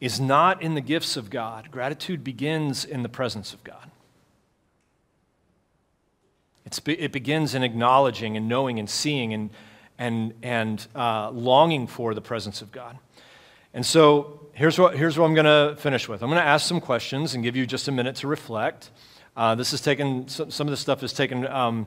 is 0.00 0.20
not 0.20 0.62
in 0.62 0.74
the 0.74 0.80
gifts 0.80 1.16
of 1.16 1.28
God. 1.28 1.70
Gratitude 1.72 2.22
begins 2.22 2.84
in 2.84 3.02
the 3.02 3.08
presence 3.08 3.52
of 3.52 3.64
God. 3.64 3.90
It's, 6.68 6.82
it 6.84 7.12
begins 7.12 7.54
in 7.54 7.62
acknowledging 7.62 8.36
and 8.36 8.46
knowing 8.46 8.78
and 8.78 8.90
seeing 8.90 9.32
and, 9.32 9.48
and, 9.96 10.34
and 10.42 10.86
uh, 10.94 11.30
longing 11.30 11.86
for 11.86 12.12
the 12.12 12.20
presence 12.20 12.60
of 12.60 12.70
God. 12.70 12.98
And 13.72 13.86
so 13.86 14.48
here's 14.52 14.78
what, 14.78 14.94
here's 14.94 15.18
what 15.18 15.24
I'm 15.24 15.34
going 15.34 15.46
to 15.46 15.80
finish 15.80 16.10
with. 16.10 16.22
I'm 16.22 16.28
going 16.28 16.42
to 16.42 16.46
ask 16.46 16.68
some 16.68 16.82
questions 16.82 17.34
and 17.34 17.42
give 17.42 17.56
you 17.56 17.64
just 17.64 17.88
a 17.88 17.92
minute 17.92 18.16
to 18.16 18.26
reflect. 18.26 18.90
Uh, 19.34 19.54
this 19.54 19.72
is 19.72 19.80
taken, 19.80 20.28
some, 20.28 20.66
of 20.66 20.70
this 20.70 20.80
stuff 20.80 21.02
is 21.02 21.14
taken 21.14 21.46
um, 21.46 21.86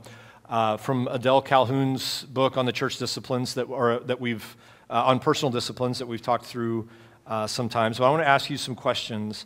uh, 0.50 0.78
from 0.78 1.08
Adele 1.12 1.44
Calhoun's 1.44 2.24
book 2.24 2.58
on 2.58 2.65
the 2.65 2.72
church 2.72 2.98
disciplines 2.98 3.54
that, 3.54 3.65
or, 3.65 4.00
that 4.00 4.20
we've, 4.20 4.58
uh, 4.89 5.04
on 5.06 5.20
personal 5.20 5.52
disciplines 5.52 6.00
that 6.00 6.08
we've 6.08 6.24
talked 6.24 6.46
through 6.46 6.89
uh, 7.28 7.46
sometimes. 7.46 7.98
So 7.98 8.04
I 8.04 8.10
want 8.10 8.24
to 8.24 8.28
ask 8.28 8.50
you 8.50 8.58
some 8.58 8.74
questions. 8.74 9.46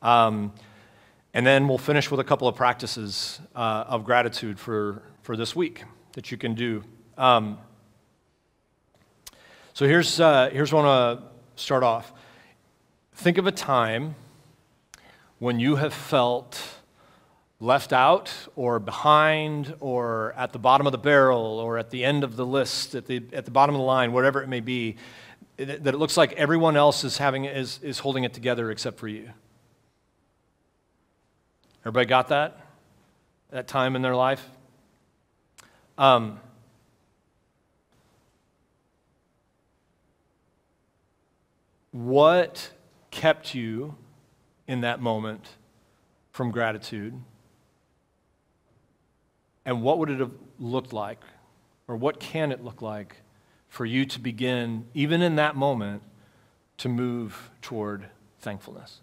Um, 0.00 0.52
and 1.36 1.46
then 1.46 1.68
we'll 1.68 1.76
finish 1.76 2.10
with 2.10 2.18
a 2.18 2.24
couple 2.24 2.48
of 2.48 2.56
practices 2.56 3.40
uh, 3.54 3.84
of 3.88 4.06
gratitude 4.06 4.58
for, 4.58 5.02
for 5.20 5.36
this 5.36 5.54
week 5.54 5.84
that 6.14 6.30
you 6.30 6.38
can 6.38 6.54
do. 6.54 6.82
Um, 7.18 7.58
so 9.74 9.86
here's, 9.86 10.18
uh, 10.18 10.48
here's 10.50 10.72
want 10.72 10.86
to 10.86 11.62
start 11.62 11.82
off. 11.82 12.10
Think 13.12 13.36
of 13.36 13.46
a 13.46 13.52
time 13.52 14.14
when 15.38 15.60
you 15.60 15.76
have 15.76 15.92
felt 15.92 16.58
left 17.60 17.92
out 17.92 18.32
or 18.56 18.78
behind 18.78 19.74
or 19.80 20.32
at 20.38 20.54
the 20.54 20.58
bottom 20.58 20.86
of 20.86 20.92
the 20.92 20.98
barrel 20.98 21.58
or 21.58 21.76
at 21.76 21.90
the 21.90 22.02
end 22.02 22.24
of 22.24 22.36
the 22.36 22.46
list, 22.46 22.94
at 22.94 23.04
the, 23.04 23.22
at 23.34 23.44
the 23.44 23.50
bottom 23.50 23.74
of 23.74 23.78
the 23.78 23.86
line, 23.86 24.14
whatever 24.14 24.42
it 24.42 24.48
may 24.48 24.60
be, 24.60 24.96
that 25.58 25.86
it 25.86 25.98
looks 25.98 26.16
like 26.16 26.32
everyone 26.32 26.78
else 26.78 27.04
is, 27.04 27.18
having, 27.18 27.44
is, 27.44 27.78
is 27.82 27.98
holding 27.98 28.24
it 28.24 28.32
together 28.32 28.70
except 28.70 28.98
for 28.98 29.06
you. 29.06 29.28
Everybody 31.86 32.06
got 32.06 32.28
that? 32.28 32.58
That 33.50 33.68
time 33.68 33.94
in 33.94 34.02
their 34.02 34.16
life? 34.16 34.44
Um, 35.96 36.40
what 41.92 42.72
kept 43.12 43.54
you 43.54 43.94
in 44.66 44.80
that 44.80 45.00
moment 45.00 45.46
from 46.32 46.50
gratitude? 46.50 47.14
And 49.64 49.80
what 49.80 50.00
would 50.00 50.10
it 50.10 50.18
have 50.18 50.32
looked 50.58 50.92
like? 50.92 51.22
Or 51.86 51.94
what 51.94 52.18
can 52.18 52.50
it 52.50 52.64
look 52.64 52.82
like 52.82 53.18
for 53.68 53.86
you 53.86 54.04
to 54.06 54.18
begin, 54.18 54.86
even 54.92 55.22
in 55.22 55.36
that 55.36 55.54
moment, 55.54 56.02
to 56.78 56.88
move 56.88 57.48
toward 57.62 58.06
thankfulness? 58.40 59.02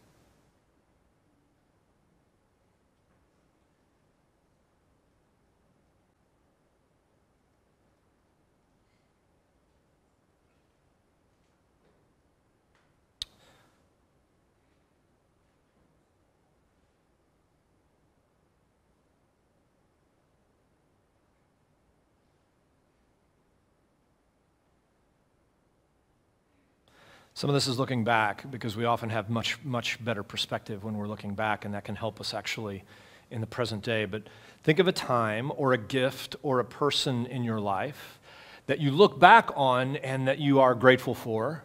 Some 27.35 27.49
of 27.49 27.55
this 27.55 27.67
is 27.67 27.79
looking 27.79 28.03
back 28.03 28.49
because 28.51 28.75
we 28.77 28.85
often 28.85 29.09
have 29.09 29.29
much, 29.29 29.57
much 29.63 30.03
better 30.03 30.21
perspective 30.21 30.83
when 30.83 30.95
we're 30.95 31.07
looking 31.07 31.33
back, 31.33 31.65
and 31.65 31.73
that 31.73 31.83
can 31.83 31.95
help 31.95 32.21
us 32.21 32.33
actually 32.33 32.83
in 33.31 33.41
the 33.41 33.47
present 33.47 33.83
day. 33.83 34.05
But 34.05 34.23
think 34.63 34.77
of 34.77 34.87
a 34.87 34.91
time 34.91 35.51
or 35.57 35.73
a 35.73 35.77
gift 35.77 36.35
or 36.43 36.59
a 36.59 36.65
person 36.65 37.25
in 37.25 37.43
your 37.43 37.59
life 37.59 38.19
that 38.67 38.79
you 38.79 38.91
look 38.91 39.19
back 39.19 39.49
on 39.55 39.95
and 39.97 40.27
that 40.27 40.37
you 40.37 40.59
are 40.59 40.75
grateful 40.75 41.15
for, 41.15 41.63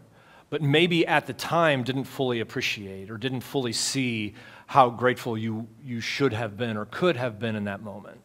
but 0.48 0.62
maybe 0.62 1.06
at 1.06 1.26
the 1.26 1.34
time 1.34 1.82
didn't 1.84 2.04
fully 2.04 2.40
appreciate 2.40 3.10
or 3.10 3.18
didn't 3.18 3.42
fully 3.42 3.74
see 3.74 4.34
how 4.68 4.88
grateful 4.88 5.36
you, 5.36 5.68
you 5.84 6.00
should 6.00 6.32
have 6.32 6.56
been 6.56 6.78
or 6.78 6.86
could 6.86 7.16
have 7.16 7.38
been 7.38 7.54
in 7.54 7.64
that 7.64 7.82
moment. 7.82 8.20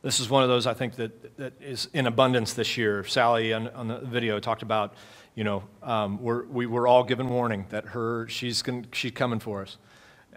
This 0.00 0.20
is 0.20 0.30
one 0.30 0.44
of 0.44 0.48
those 0.48 0.66
I 0.66 0.74
think 0.74 0.94
that, 0.96 1.36
that 1.38 1.54
is 1.60 1.88
in 1.92 2.06
abundance 2.06 2.52
this 2.52 2.76
year. 2.76 3.02
Sally 3.04 3.52
on, 3.52 3.68
on 3.68 3.88
the 3.88 3.98
video 3.98 4.38
talked 4.38 4.62
about, 4.62 4.94
you 5.34 5.42
know, 5.42 5.64
um, 5.82 6.22
we're, 6.22 6.44
we 6.46 6.66
were 6.66 6.86
all 6.86 7.02
given 7.02 7.28
warning 7.28 7.66
that 7.70 7.84
her 7.86 8.28
she's 8.28 8.62
she's 8.92 9.10
coming 9.10 9.40
for 9.40 9.62
us, 9.62 9.76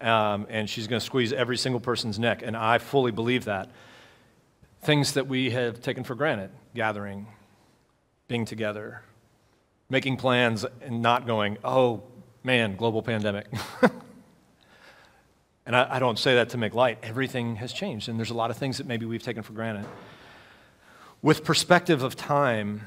um, 0.01 0.47
and 0.49 0.67
she's 0.67 0.87
going 0.87 0.99
to 0.99 1.05
squeeze 1.05 1.31
every 1.31 1.57
single 1.57 1.79
person's 1.79 2.17
neck, 2.17 2.41
and 2.43 2.57
I 2.57 2.79
fully 2.79 3.11
believe 3.11 3.45
that. 3.45 3.69
Things 4.81 5.13
that 5.13 5.27
we 5.27 5.51
have 5.51 5.79
taken 5.79 6.03
for 6.03 6.15
granted, 6.15 6.49
gathering, 6.73 7.27
being 8.27 8.45
together, 8.45 9.03
making 9.91 10.17
plans, 10.17 10.65
and 10.81 11.03
not 11.03 11.27
going, 11.27 11.59
oh 11.63 12.01
man, 12.43 12.75
global 12.75 13.03
pandemic. 13.03 13.45
And 15.65 15.75
I, 15.75 15.95
I, 15.95 15.99
don't 15.99 16.17
say 16.17 16.35
that 16.35 16.49
to 16.49 16.57
make 16.57 16.73
light. 16.73 16.97
Everything 17.03 17.57
has 17.57 17.71
changed, 17.71 18.09
and 18.09 18.17
there's 18.17 18.31
a 18.31 18.35
lot 18.35 18.49
of 18.49 18.57
things 18.57 18.77
that 18.77 18.87
maybe 18.87 19.05
we've 19.05 19.21
taken 19.21 19.43
for 19.43 19.53
granted. 19.53 19.85
With 21.21 21.43
perspective 21.43 22.01
of 22.01 22.15
time, 22.15 22.81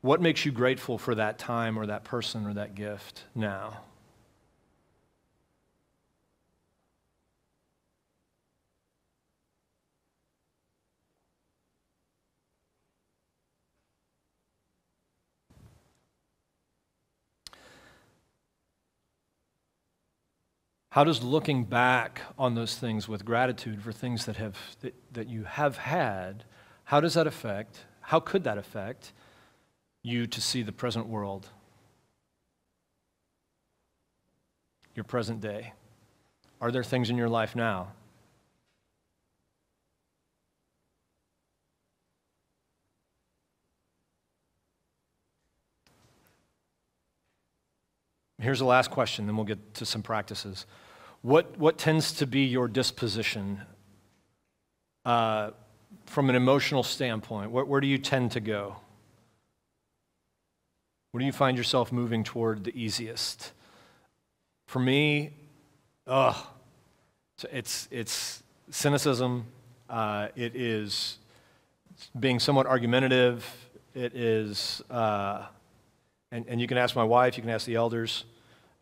what 0.00 0.20
makes 0.20 0.44
you 0.44 0.52
grateful 0.52 0.96
for 0.96 1.14
that 1.16 1.38
time 1.38 1.78
or 1.78 1.86
that 1.86 2.04
person 2.04 2.46
or 2.46 2.54
that 2.54 2.74
gift 2.74 3.24
now? 3.34 3.80
How 20.94 21.02
does 21.02 21.24
looking 21.24 21.64
back 21.64 22.20
on 22.38 22.54
those 22.54 22.76
things 22.76 23.08
with 23.08 23.24
gratitude 23.24 23.82
for 23.82 23.90
things 23.90 24.26
that, 24.26 24.36
have, 24.36 24.56
that, 24.78 24.94
that 25.12 25.28
you 25.28 25.42
have 25.42 25.76
had, 25.76 26.44
how 26.84 27.00
does 27.00 27.14
that 27.14 27.26
affect, 27.26 27.80
how 28.00 28.20
could 28.20 28.44
that 28.44 28.58
affect 28.58 29.12
you 30.04 30.28
to 30.28 30.40
see 30.40 30.62
the 30.62 30.70
present 30.70 31.08
world, 31.08 31.48
your 34.94 35.02
present 35.02 35.40
day? 35.40 35.72
Are 36.60 36.70
there 36.70 36.84
things 36.84 37.10
in 37.10 37.16
your 37.16 37.28
life 37.28 37.56
now 37.56 37.88
Here's 48.44 48.58
the 48.58 48.66
last 48.66 48.90
question, 48.90 49.24
then 49.24 49.36
we'll 49.36 49.46
get 49.46 49.74
to 49.74 49.86
some 49.86 50.02
practices. 50.02 50.66
What, 51.24 51.58
what 51.58 51.78
tends 51.78 52.12
to 52.16 52.26
be 52.26 52.40
your 52.40 52.68
disposition 52.68 53.62
uh, 55.06 55.52
from 56.04 56.28
an 56.28 56.36
emotional 56.36 56.82
standpoint? 56.82 57.50
Where, 57.50 57.64
where 57.64 57.80
do 57.80 57.86
you 57.86 57.96
tend 57.96 58.32
to 58.32 58.40
go? 58.40 58.76
Where 61.10 61.20
do 61.20 61.24
you 61.24 61.32
find 61.32 61.56
yourself 61.56 61.92
moving 61.92 62.24
toward 62.24 62.64
the 62.64 62.78
easiest? 62.78 63.52
For 64.66 64.80
me, 64.80 65.32
ugh, 66.06 66.36
it's, 67.50 67.88
it's 67.90 68.42
cynicism. 68.68 69.46
Uh, 69.88 70.28
it 70.36 70.54
is 70.54 71.16
being 72.20 72.38
somewhat 72.38 72.66
argumentative. 72.66 73.50
It 73.94 74.14
is, 74.14 74.82
uh, 74.90 75.46
and, 76.30 76.44
and 76.48 76.60
you 76.60 76.66
can 76.66 76.76
ask 76.76 76.94
my 76.94 77.04
wife, 77.04 77.38
you 77.38 77.42
can 77.42 77.50
ask 77.50 77.64
the 77.64 77.76
elders. 77.76 78.26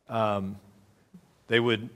Um, 0.08 0.56
they 1.46 1.60
would 1.60 1.88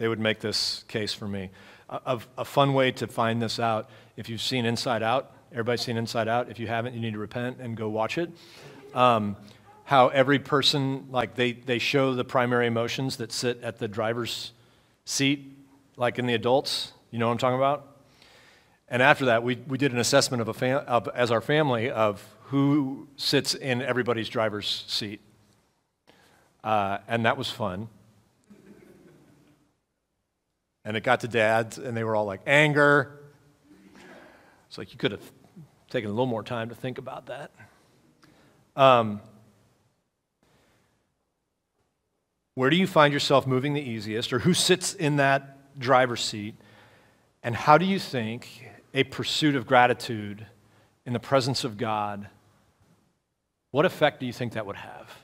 they 0.00 0.08
would 0.08 0.18
make 0.18 0.40
this 0.40 0.82
case 0.88 1.12
for 1.12 1.28
me. 1.28 1.50
A, 1.90 2.18
a, 2.38 2.44
fun 2.44 2.72
way 2.72 2.90
to 2.92 3.06
find 3.06 3.42
this 3.42 3.60
out, 3.60 3.90
if 4.16 4.30
you've 4.30 4.40
seen 4.40 4.64
Inside 4.64 5.02
Out, 5.02 5.30
everybody's 5.52 5.82
seen 5.82 5.98
Inside 5.98 6.26
Out. 6.26 6.48
If 6.48 6.58
you 6.58 6.66
haven't, 6.66 6.94
you 6.94 7.00
need 7.00 7.12
to 7.12 7.18
repent 7.18 7.58
and 7.60 7.76
go 7.76 7.90
watch 7.90 8.16
it. 8.16 8.30
Um, 8.94 9.36
how 9.84 10.08
every 10.08 10.38
person, 10.38 11.08
like 11.10 11.34
they, 11.34 11.52
they 11.52 11.78
show 11.78 12.14
the 12.14 12.24
primary 12.24 12.66
emotions 12.66 13.18
that 13.18 13.30
sit 13.30 13.62
at 13.62 13.78
the 13.78 13.88
driver's 13.88 14.52
seat, 15.04 15.54
like 15.98 16.18
in 16.18 16.24
the 16.24 16.34
adults. 16.34 16.92
You 17.10 17.18
know 17.18 17.26
what 17.26 17.32
I'm 17.32 17.38
talking 17.38 17.58
about? 17.58 17.86
And 18.88 19.02
after 19.02 19.26
that, 19.26 19.42
we, 19.42 19.56
we 19.68 19.76
did 19.76 19.92
an 19.92 19.98
assessment 19.98 20.40
of, 20.40 20.48
a 20.48 20.54
fam- 20.54 20.84
of 20.86 21.08
as 21.08 21.30
our 21.30 21.42
family 21.42 21.90
of 21.90 22.26
who 22.44 23.06
sits 23.16 23.54
in 23.54 23.82
everybody's 23.82 24.30
driver's 24.30 24.82
seat. 24.88 25.20
Uh, 26.64 26.98
and 27.06 27.26
that 27.26 27.36
was 27.36 27.50
fun. 27.50 27.88
And 30.84 30.96
it 30.96 31.02
got 31.02 31.20
to 31.20 31.28
dads, 31.28 31.78
and 31.78 31.96
they 31.96 32.04
were 32.04 32.16
all 32.16 32.24
like, 32.24 32.40
anger. 32.46 33.20
It's 34.68 34.78
like 34.78 34.92
you 34.92 34.98
could 34.98 35.12
have 35.12 35.32
taken 35.90 36.08
a 36.08 36.12
little 36.12 36.26
more 36.26 36.42
time 36.42 36.68
to 36.68 36.74
think 36.74 36.98
about 36.98 37.26
that. 37.26 37.50
Um, 38.76 39.20
where 42.54 42.70
do 42.70 42.76
you 42.76 42.86
find 42.86 43.12
yourself 43.12 43.46
moving 43.46 43.74
the 43.74 43.82
easiest, 43.82 44.32
or 44.32 44.38
who 44.38 44.54
sits 44.54 44.94
in 44.94 45.16
that 45.16 45.78
driver's 45.78 46.22
seat? 46.22 46.54
And 47.42 47.54
how 47.54 47.78
do 47.78 47.84
you 47.84 47.98
think 47.98 48.70
a 48.94 49.04
pursuit 49.04 49.56
of 49.56 49.66
gratitude 49.66 50.46
in 51.06 51.12
the 51.12 51.20
presence 51.20 51.64
of 51.64 51.76
God, 51.76 52.28
what 53.70 53.84
effect 53.84 54.20
do 54.20 54.26
you 54.26 54.32
think 54.32 54.52
that 54.54 54.66
would 54.66 54.76
have? 54.76 55.19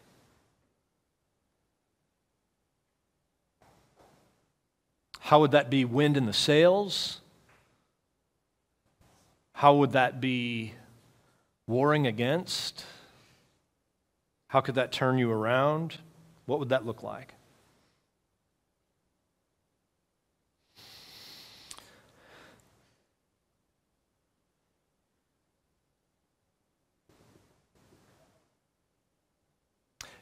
How 5.26 5.40
would 5.40 5.50
that 5.50 5.70
be 5.70 5.84
wind 5.84 6.16
in 6.16 6.24
the 6.26 6.32
sails? 6.32 7.20
How 9.54 9.74
would 9.74 9.90
that 9.90 10.20
be 10.20 10.74
warring 11.66 12.06
against? 12.06 12.84
How 14.46 14.60
could 14.60 14.76
that 14.76 14.92
turn 14.92 15.18
you 15.18 15.32
around? 15.32 15.96
What 16.44 16.60
would 16.60 16.68
that 16.68 16.86
look 16.86 17.02
like? 17.02 17.34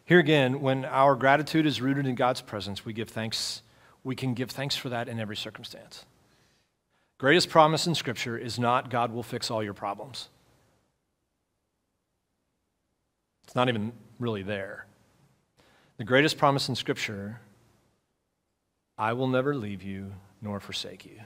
Here 0.07 0.19
again, 0.19 0.63
when 0.63 0.87
our 0.87 1.15
gratitude 1.15 1.67
is 1.67 1.83
rooted 1.83 2.07
in 2.07 2.15
God's 2.15 2.41
presence, 2.41 2.87
we 2.87 2.95
give 2.95 3.11
thanks. 3.11 3.61
We 4.05 4.15
can 4.15 4.35
give 4.35 4.51
thanks 4.51 4.77
for 4.77 4.91
that 4.91 5.09
in 5.09 5.19
every 5.19 5.37
circumstance. 5.37 6.05
Greatest 7.19 7.49
promise 7.49 7.87
in 7.87 7.95
Scripture 7.95 8.37
is 8.37 8.59
not 8.59 8.91
God 8.91 9.13
will 9.13 9.23
fix 9.23 9.51
all 9.51 9.63
your 9.63 9.75
problems. 9.75 10.29
It's 13.45 13.55
not 13.55 13.69
even 13.69 13.93
really 14.19 14.43
there. 14.43 14.87
The 15.97 16.05
greatest 16.05 16.39
promise 16.39 16.69
in 16.69 16.75
Scripture 16.75 17.41
I 18.97 19.13
will 19.15 19.29
never 19.29 19.57
leave 19.57 19.83
you 19.83 20.13
nor 20.41 20.61
forsake 20.61 21.05
you. 21.05 21.21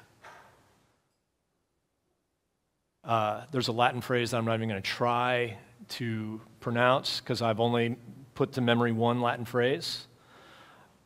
Uh, 3.04 3.42
there's 3.50 3.68
a 3.68 3.72
Latin 3.72 4.00
phrase 4.00 4.30
that 4.30 4.38
I'm 4.38 4.44
not 4.44 4.54
even 4.54 4.68
going 4.68 4.80
to 4.80 4.88
try 4.88 5.56
to 5.88 6.40
pronounce 6.60 7.20
because 7.20 7.42
I've 7.42 7.60
only 7.60 7.96
put 8.34 8.52
to 8.52 8.60
memory 8.60 8.92
one 8.92 9.20
Latin 9.20 9.44
phrase. 9.44 10.06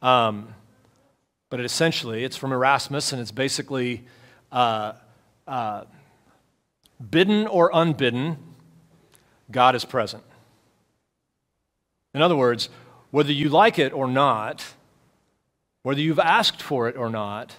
Um, 0.00 0.54
but 1.52 1.60
it 1.60 1.66
essentially, 1.66 2.24
it's 2.24 2.34
from 2.38 2.50
Erasmus, 2.50 3.12
and 3.12 3.20
it's 3.20 3.30
basically 3.30 4.06
uh, 4.50 4.94
uh, 5.46 5.84
bidden 7.10 7.46
or 7.46 7.70
unbidden, 7.74 8.38
God 9.50 9.74
is 9.74 9.84
present. 9.84 10.22
In 12.14 12.22
other 12.22 12.36
words, 12.36 12.70
whether 13.10 13.32
you 13.32 13.50
like 13.50 13.78
it 13.78 13.92
or 13.92 14.08
not, 14.08 14.64
whether 15.82 16.00
you've 16.00 16.18
asked 16.18 16.62
for 16.62 16.88
it 16.88 16.96
or 16.96 17.10
not, 17.10 17.56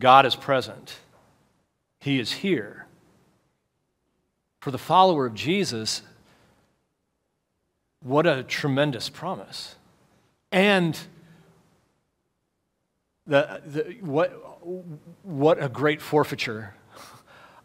God 0.00 0.26
is 0.26 0.34
present. 0.34 0.96
He 2.00 2.18
is 2.18 2.32
here. 2.32 2.86
For 4.58 4.72
the 4.72 4.76
follower 4.76 5.24
of 5.24 5.34
Jesus, 5.34 6.02
what 8.02 8.26
a 8.26 8.42
tremendous 8.42 9.08
promise. 9.08 9.76
And 10.50 10.98
the, 13.26 13.60
the, 13.66 13.96
what, 14.00 14.30
what 15.22 15.62
a 15.62 15.68
great 15.68 16.00
forfeiture 16.00 16.74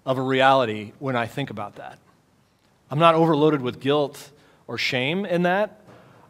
of 0.06 0.18
a 0.18 0.22
reality 0.22 0.94
when 1.00 1.16
I 1.16 1.28
think 1.28 1.50
about 1.50 1.76
that. 1.76 2.00
I'm 2.90 3.00
not 3.00 3.16
overloaded 3.16 3.62
with 3.62 3.80
guilt 3.80 4.32
or 4.68 4.78
shame 4.78 5.26
in 5.26 5.44
that. 5.44 5.82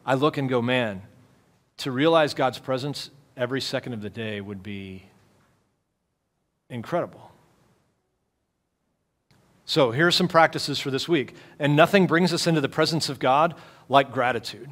I 0.05 0.15
look 0.15 0.37
and 0.37 0.49
go, 0.49 0.61
man, 0.61 1.01
to 1.77 1.91
realize 1.91 2.33
God's 2.33 2.59
presence 2.59 3.09
every 3.37 3.61
second 3.61 3.93
of 3.93 4.01
the 4.01 4.09
day 4.09 4.41
would 4.41 4.61
be 4.61 5.03
incredible. 6.69 7.31
So, 9.65 9.91
here 9.91 10.07
are 10.07 10.11
some 10.11 10.27
practices 10.27 10.79
for 10.79 10.91
this 10.91 11.07
week. 11.07 11.33
And 11.57 11.75
nothing 11.75 12.05
brings 12.05 12.33
us 12.33 12.45
into 12.45 12.59
the 12.61 12.67
presence 12.67 13.07
of 13.07 13.19
God 13.19 13.55
like 13.87 14.11
gratitude. 14.11 14.69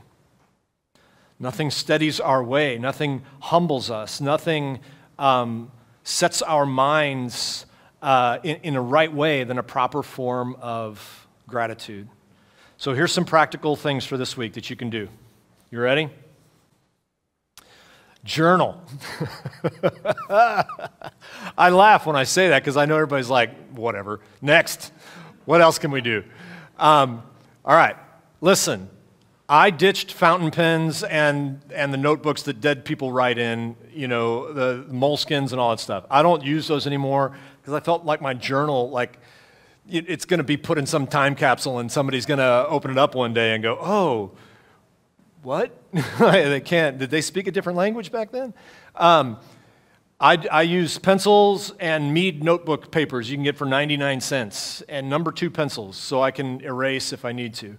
Nothing 1.40 1.72
steadies 1.72 2.20
our 2.20 2.44
way, 2.44 2.78
nothing 2.78 3.24
humbles 3.40 3.90
us, 3.90 4.20
nothing 4.20 4.80
um, 5.18 5.72
sets 6.04 6.42
our 6.42 6.66
minds 6.66 7.66
uh, 8.02 8.40
in, 8.44 8.58
in 8.58 8.76
a 8.76 8.82
right 8.82 9.12
way 9.12 9.46
than 9.46 9.58
a 9.58 9.64
proper 9.64 10.04
form 10.04 10.58
of 10.62 11.28
gratitude. 11.48 12.10
So, 12.78 12.94
here's 12.94 13.12
some 13.12 13.26
practical 13.26 13.76
things 13.76 14.06
for 14.06 14.18
this 14.18 14.36
week 14.36 14.54
that 14.54 14.70
you 14.70 14.76
can 14.76 14.90
do. 14.90 15.08
You 15.72 15.80
ready? 15.80 16.10
Journal. 18.24 18.82
I 20.30 21.70
laugh 21.70 22.06
when 22.06 22.16
I 22.16 22.24
say 22.24 22.50
that 22.50 22.62
because 22.62 22.76
I 22.76 22.86
know 22.86 22.96
everybody's 22.96 23.30
like, 23.30 23.56
whatever. 23.72 24.20
Next. 24.42 24.92
What 25.46 25.62
else 25.62 25.80
can 25.80 25.92
we 25.92 26.02
do? 26.02 26.24
Um, 26.78 27.24
all 27.66 27.76
right. 27.76 27.96
Listen, 28.42 28.90
I 29.52 29.72
ditched 29.72 30.14
fountain 30.14 30.52
pens 30.52 31.04
and, 31.04 31.60
and 31.74 31.92
the 31.92 31.98
notebooks 31.98 32.44
that 32.44 32.62
dead 32.62 32.86
people 32.86 33.12
write 33.12 33.40
in, 33.40 33.76
you 33.92 34.08
know, 34.08 34.54
the 34.54 34.86
moleskins 34.92 35.52
and 35.52 35.60
all 35.60 35.72
that 35.72 35.80
stuff. 35.80 36.06
I 36.12 36.22
don't 36.22 36.44
use 36.44 36.68
those 36.68 36.86
anymore 36.86 37.36
because 37.60 37.74
I 37.74 37.80
felt 37.80 38.06
like 38.06 38.22
my 38.22 38.36
journal, 38.36 38.92
like, 38.92 39.18
it, 39.90 40.06
it's 40.08 40.26
going 40.26 40.38
to 40.38 40.44
be 40.44 40.56
put 40.56 40.78
in 40.78 40.86
some 40.86 41.08
time 41.08 41.34
capsule 41.34 41.80
and 41.80 41.92
somebody's 41.92 42.28
going 42.28 42.38
to 42.38 42.68
open 42.68 42.92
it 42.92 43.00
up 43.00 43.16
one 43.16 43.34
day 43.34 43.56
and 43.56 43.64
go, 43.64 43.76
oh, 43.82 44.32
what? 45.42 45.76
they 46.20 46.62
can't. 46.62 47.00
Did 47.00 47.10
they 47.10 47.22
speak 47.22 47.48
a 47.48 47.52
different 47.52 47.76
language 47.76 48.12
back 48.12 48.32
then? 48.32 48.54
Um, 48.94 49.40
I, 50.20 50.38
I, 50.52 50.62
use 50.64 51.00
pencils 51.00 51.72
and 51.80 52.14
Mead 52.14 52.44
notebook 52.44 52.92
papers 52.92 53.32
you 53.32 53.38
can 53.38 53.44
get 53.46 53.56
for 53.56 53.66
99 53.66 54.20
cents 54.20 54.84
and 54.90 55.10
number 55.10 55.32
two 55.32 55.50
pencils 55.50 55.96
so 55.96 56.22
I 56.22 56.32
can 56.32 56.60
erase 56.62 57.14
if 57.14 57.24
I 57.24 57.32
need 57.32 57.54
to. 57.56 57.78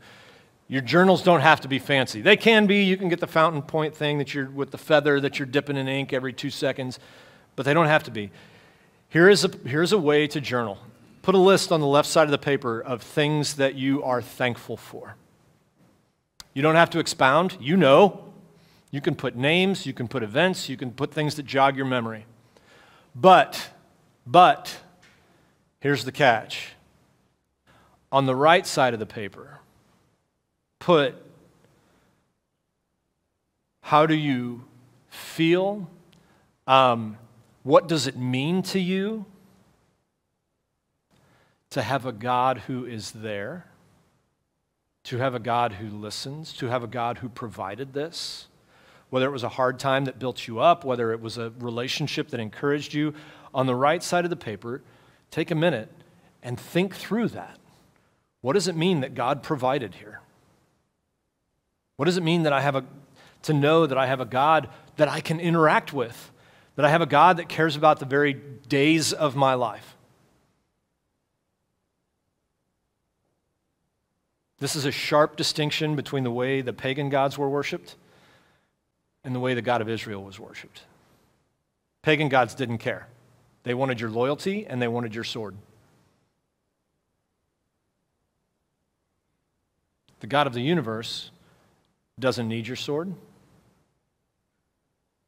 Your 0.71 0.83
journals 0.83 1.25
don't 1.25 1.41
have 1.41 1.61
to 1.63 1.69
be 1.69 1.81
fancy. 1.81 2.21
They 2.21 2.37
can 2.37 2.69
be. 2.69 2.85
You 2.85 2.97
can 2.97 3.09
get 3.09 3.19
the 3.19 3.27
fountain 3.27 3.61
point 3.61 3.93
thing 3.93 4.19
that 4.19 4.33
you're 4.33 4.49
with 4.49 4.71
the 4.71 4.79
feather 4.79 5.21
that 5.21 5.37
you're 5.37 5.47
dipping 5.47 5.77
in 5.77 5.89
ink 5.89 6.13
every 6.13 6.33
two 6.33 6.49
seconds, 6.49 7.01
but 7.57 7.67
they 7.67 7.75
don't 7.75 7.89
have 7.89 8.05
to 8.05 8.13
be. 8.13 8.31
Here 9.09 9.29
is 9.29 9.45
a, 9.45 9.51
here's 9.67 9.91
a 9.91 9.99
way 9.99 10.29
to 10.29 10.41
journal. 10.41 10.79
Put 11.23 11.35
a 11.35 11.39
list 11.39 11.73
on 11.73 11.81
the 11.81 11.89
left 11.89 12.09
side 12.09 12.23
of 12.23 12.31
the 12.31 12.39
paper 12.39 12.81
of 12.81 13.03
things 13.03 13.55
that 13.55 13.75
you 13.75 14.05
are 14.05 14.23
thankful 14.23 14.77
for. 14.77 15.17
You 16.55 16.63
don't 16.63 16.77
have 16.77 16.91
to 16.91 17.01
expound. 17.01 17.59
You 17.61 17.77
know. 17.77 18.27
You 18.93 19.01
can 19.01 19.17
put 19.17 19.35
names, 19.37 19.87
you 19.87 19.93
can 19.93 20.09
put 20.09 20.23
events, 20.23 20.69
you 20.69 20.77
can 20.77 20.93
put 20.93 21.13
things 21.13 21.37
that 21.37 21.47
jog 21.47 21.77
your 21.77 21.87
memory. 21.87 22.27
But, 23.15 23.71
but, 24.27 24.77
here's 25.81 26.05
the 26.05 26.13
catch. 26.13 26.71
On 28.11 28.27
the 28.27 28.35
right 28.35 28.67
side 28.67 28.95
of 28.95 28.99
the 28.99 29.07
paper, 29.07 29.61
put 30.81 31.15
how 33.83 34.07
do 34.07 34.15
you 34.15 34.63
feel? 35.09 35.89
Um, 36.67 37.19
what 37.65 37.89
does 37.89 38.07
it 38.07 38.17
mean 38.17 38.63
to 38.63 38.79
you 38.79 39.25
to 41.71 41.83
have 41.83 42.07
a 42.07 42.13
God 42.13 42.59
who 42.69 42.87
is 42.87 43.11
there? 43.11 43.67
To 45.05 45.19
have 45.19 45.35
a 45.35 45.41
God 45.41 45.73
who 45.73 45.89
listens? 45.89 46.53
To 46.55 46.67
have 46.67 46.85
a 46.85 46.87
God 46.87 47.19
who 47.19 47.29
provided 47.29 47.93
this? 47.93 48.47
Whether 49.09 49.27
it 49.27 49.33
was 49.33 49.43
a 49.43 49.49
hard 49.49 49.81
time 49.81 50.05
that 50.05 50.21
built 50.21 50.47
you 50.47 50.61
up, 50.61 50.85
whether 50.85 51.13
it 51.13 51.21
was 51.21 51.37
a 51.37 51.53
relationship 51.59 52.29
that 52.29 52.39
encouraged 52.39 52.95
you, 52.95 53.15
on 53.53 53.67
the 53.67 53.75
right 53.75 54.05
side 54.05 54.23
of 54.23 54.31
the 54.31 54.37
paper, 54.37 54.83
take 55.33 55.51
a 55.51 55.57
minute 55.57 55.91
and 56.45 56.61
think 56.61 56.95
through 56.95 57.29
that. 57.29 57.59
What 58.41 58.53
does 58.53 58.69
it 58.69 58.77
mean 58.77 59.01
that 59.01 59.15
God 59.17 59.43
provided 59.43 59.97
here? 59.97 60.21
What 62.01 62.07
does 62.07 62.17
it 62.17 62.23
mean 62.23 62.45
that 62.45 62.53
I 62.55 62.63
have 62.63 62.77
a, 62.77 62.85
to 63.43 63.53
know 63.53 63.85
that 63.85 63.99
I 63.99 64.07
have 64.07 64.21
a 64.21 64.25
God 64.25 64.71
that 64.97 65.07
I 65.07 65.21
can 65.21 65.39
interact 65.39 65.93
with? 65.93 66.31
That 66.77 66.87
I 66.87 66.89
have 66.89 67.03
a 67.03 67.07
God 67.07 67.37
that 67.37 67.51
cares 67.51 67.77
about 67.77 67.99
the 67.99 68.07
very 68.07 68.33
days 68.33 69.13
of 69.13 69.37
my 69.37 69.53
life? 69.53 69.99
This 74.61 74.75
is 74.75 74.87
a 74.87 74.91
sharp 74.91 75.37
distinction 75.37 75.95
between 75.95 76.25
the 76.25 76.31
way 76.31 76.63
the 76.63 76.73
pagan 76.73 77.11
gods 77.11 77.37
were 77.37 77.51
worshiped 77.51 77.97
and 79.23 79.35
the 79.35 79.41
way 79.41 79.53
the 79.53 79.61
God 79.61 79.83
of 79.83 79.89
Israel 79.91 80.25
was 80.25 80.41
worshiped. 80.41 80.85
Pagan 82.01 82.31
gods 82.31 82.55
didn't 82.55 82.79
care. 82.79 83.09
They 83.65 83.75
wanted 83.75 84.01
your 84.01 84.09
loyalty 84.09 84.67
and 84.67 84.81
they 84.81 84.89
wanted 84.89 85.15
your 85.15 85.25
sword. 85.25 85.55
The 90.21 90.27
God 90.27 90.47
of 90.47 90.55
the 90.55 90.63
universe 90.63 91.31
doesn't 92.21 92.49
need 92.49 92.67
your 92.67 92.77
sword, 92.77 93.15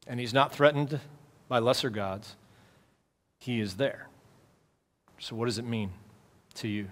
and 0.07 0.19
he's 0.19 0.33
not 0.33 0.53
threatened 0.53 0.99
by 1.47 1.59
lesser 1.59 1.89
gods. 1.89 2.35
He 3.39 3.59
is 3.59 3.75
there. 3.75 4.07
So, 5.19 5.35
what 5.35 5.45
does 5.45 5.57
it 5.57 5.65
mean 5.65 5.91
to 6.55 6.67
you? 6.67 6.89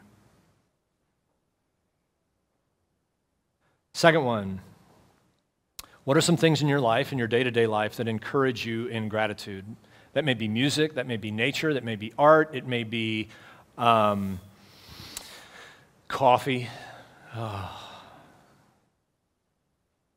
Second 3.94 4.24
one 4.24 4.62
what 6.04 6.18
are 6.18 6.22
some 6.22 6.38
things 6.38 6.64
in 6.64 6.68
your 6.68 6.80
life, 6.80 7.12
in 7.12 7.20
your 7.20 7.28
day 7.28 7.44
to 7.44 7.52
day 7.52 7.68
life, 7.68 7.98
that 7.98 8.08
encourage 8.08 8.66
you 8.66 8.88
in 8.88 9.08
gratitude? 9.08 9.66
That 10.14 10.26
may 10.26 10.34
be 10.34 10.48
music, 10.48 10.96
that 10.96 11.06
may 11.06 11.18
be 11.18 11.30
nature, 11.30 11.74
that 11.76 11.84
may 11.84 11.96
be 11.96 12.12
art, 12.18 12.56
it 12.56 12.66
may 12.66 12.84
be 12.84 13.30
um, 13.78 14.40
coffee. 16.08 16.68
Oh. 17.36 17.91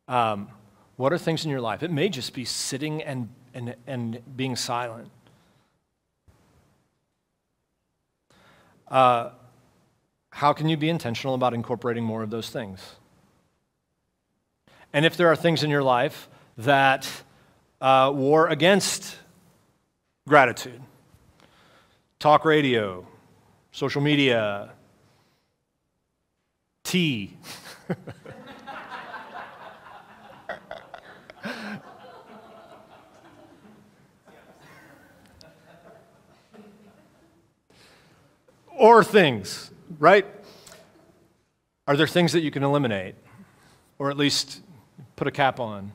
Um, 0.09 0.49
what 0.97 1.13
are 1.13 1.19
things 1.19 1.45
in 1.45 1.51
your 1.51 1.61
life? 1.61 1.83
It 1.83 1.91
may 1.91 2.09
just 2.09 2.35
be 2.35 2.45
sitting 2.45 3.03
and, 3.03 3.29
and, 3.53 3.75
and 3.87 4.37
being 4.37 4.57
silent. 4.57 5.11
Uh, 8.89 9.31
how 10.31 10.53
can 10.53 10.69
you 10.69 10.77
be 10.77 10.89
intentional 10.89 11.35
about 11.35 11.55
incorporating 11.55 12.05
more 12.05 12.23
of 12.23 12.31
those 12.31 12.51
things? 12.51 12.97
And 14.93 15.05
if 15.05 15.17
there 15.17 15.29
are 15.29 15.37
things 15.37 15.65
in 15.65 15.71
your 15.71 15.83
life 15.83 16.29
that 16.59 17.11
uh, 17.81 18.13
war 18.15 18.49
against 18.49 19.17
gratitude, 20.29 20.81
talk 22.19 22.45
radio, 22.45 23.07
social 23.73 24.01
media, 24.01 24.71
tea. 26.85 27.37
or 38.79 39.05
things, 39.05 39.71
right? 39.99 40.27
Are 41.87 41.97
there 41.97 42.07
things 42.07 42.33
that 42.33 42.41
you 42.41 42.51
can 42.51 42.63
eliminate 42.63 43.15
or 43.99 44.11
at 44.11 44.17
least 44.17 44.61
put 45.17 45.27
a 45.27 45.31
cap 45.31 45.61
on? 45.61 45.93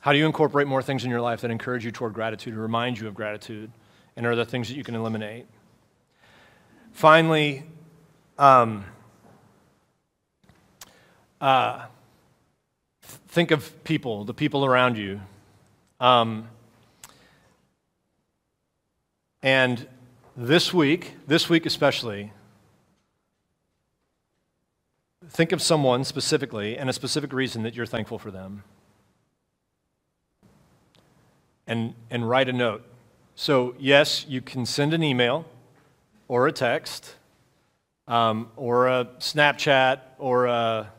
How 0.00 0.12
do 0.12 0.18
you 0.18 0.26
incorporate 0.26 0.68
more 0.68 0.82
things 0.82 1.04
in 1.04 1.10
your 1.10 1.20
life 1.20 1.40
that 1.40 1.50
encourage 1.50 1.84
you 1.84 1.90
toward 1.90 2.12
gratitude 2.12 2.54
or 2.54 2.60
remind 2.60 2.98
you 2.98 3.08
of 3.08 3.14
gratitude? 3.14 3.70
And 4.14 4.24
are 4.24 4.36
there 4.36 4.44
things 4.44 4.68
that 4.68 4.76
you 4.76 4.84
can 4.84 4.94
eliminate? 4.94 5.46
Finally, 6.92 7.64
um, 8.38 8.84
uh, 11.40 11.86
think 13.02 13.50
of 13.50 13.84
people, 13.84 14.24
the 14.24 14.32
people 14.32 14.64
around 14.64 14.96
you. 14.96 15.20
Um, 16.00 16.48
and 19.42 19.86
this 20.36 20.72
week, 20.74 21.14
this 21.26 21.48
week 21.48 21.64
especially, 21.64 22.32
think 25.28 25.52
of 25.52 25.62
someone 25.62 26.04
specifically 26.04 26.76
and 26.76 26.90
a 26.90 26.92
specific 26.92 27.32
reason 27.32 27.62
that 27.62 27.74
you're 27.74 27.86
thankful 27.86 28.18
for 28.18 28.30
them. 28.30 28.62
And, 31.66 31.94
and 32.10 32.28
write 32.28 32.48
a 32.48 32.52
note. 32.52 32.84
So, 33.34 33.74
yes, 33.78 34.24
you 34.28 34.40
can 34.40 34.66
send 34.66 34.94
an 34.94 35.02
email 35.02 35.46
or 36.28 36.46
a 36.46 36.52
text 36.52 37.16
um, 38.06 38.50
or 38.56 38.86
a 38.86 39.06
Snapchat 39.18 40.00
or 40.18 40.46
a, 40.46 40.92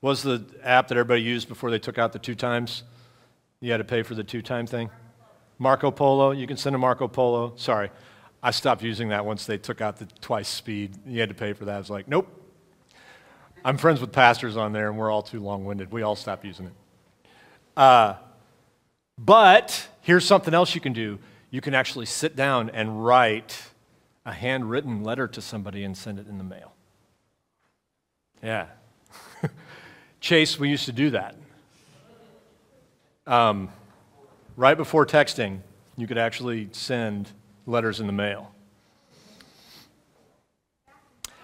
was 0.00 0.22
the 0.22 0.44
app 0.62 0.88
that 0.88 0.96
everybody 0.96 1.22
used 1.22 1.48
before 1.48 1.70
they 1.70 1.78
took 1.78 1.98
out 1.98 2.12
the 2.12 2.18
two 2.18 2.34
times? 2.34 2.84
You 3.60 3.72
had 3.72 3.78
to 3.78 3.84
pay 3.84 4.02
for 4.02 4.14
the 4.14 4.22
two 4.22 4.42
time 4.42 4.66
thing? 4.66 4.90
Marco 5.58 5.90
Polo. 5.90 6.30
You 6.30 6.46
can 6.46 6.56
send 6.56 6.76
a 6.76 6.78
Marco 6.78 7.08
Polo. 7.08 7.54
Sorry. 7.56 7.90
I 8.44 8.50
stopped 8.50 8.82
using 8.82 9.08
that 9.08 9.24
once 9.24 9.46
they 9.46 9.56
took 9.56 9.80
out 9.80 9.96
the 9.96 10.04
twice 10.20 10.48
speed. 10.48 10.98
You 11.06 11.18
had 11.20 11.30
to 11.30 11.34
pay 11.34 11.54
for 11.54 11.64
that. 11.64 11.76
I 11.76 11.78
was 11.78 11.88
like, 11.88 12.06
nope. 12.06 12.28
I'm 13.64 13.78
friends 13.78 14.02
with 14.02 14.12
pastors 14.12 14.58
on 14.58 14.74
there, 14.74 14.90
and 14.90 14.98
we're 14.98 15.10
all 15.10 15.22
too 15.22 15.40
long 15.40 15.64
winded. 15.64 15.90
We 15.90 16.02
all 16.02 16.14
stopped 16.14 16.44
using 16.44 16.66
it. 16.66 16.72
Uh, 17.74 18.16
but 19.16 19.88
here's 20.02 20.26
something 20.26 20.52
else 20.52 20.74
you 20.74 20.80
can 20.82 20.92
do 20.92 21.18
you 21.50 21.62
can 21.62 21.72
actually 21.72 22.04
sit 22.04 22.36
down 22.36 22.68
and 22.68 23.06
write 23.06 23.70
a 24.26 24.32
handwritten 24.32 25.02
letter 25.02 25.26
to 25.26 25.40
somebody 25.40 25.82
and 25.82 25.96
send 25.96 26.18
it 26.18 26.26
in 26.28 26.36
the 26.36 26.44
mail. 26.44 26.74
Yeah. 28.42 28.66
Chase, 30.20 30.58
we 30.58 30.68
used 30.68 30.84
to 30.84 30.92
do 30.92 31.10
that. 31.10 31.34
Um, 33.26 33.70
right 34.56 34.76
before 34.76 35.06
texting, 35.06 35.60
you 35.96 36.06
could 36.06 36.18
actually 36.18 36.68
send 36.72 37.30
letters 37.66 38.00
in 38.00 38.06
the 38.06 38.12
mail. 38.12 38.52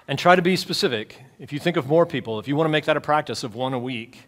And 0.07 0.18
try 0.18 0.35
to 0.35 0.43
be 0.43 0.57
specific. 0.57 1.23
If 1.39 1.53
you 1.53 1.59
think 1.59 1.77
of 1.77 1.87
more 1.87 2.05
people, 2.05 2.39
if 2.41 2.49
you 2.49 2.57
want 2.57 2.66
to 2.66 2.73
make 2.73 2.85
that 2.87 2.97
a 2.97 3.01
practice 3.01 3.45
of 3.45 3.55
one 3.55 3.73
a 3.75 3.79
week, 3.79 4.18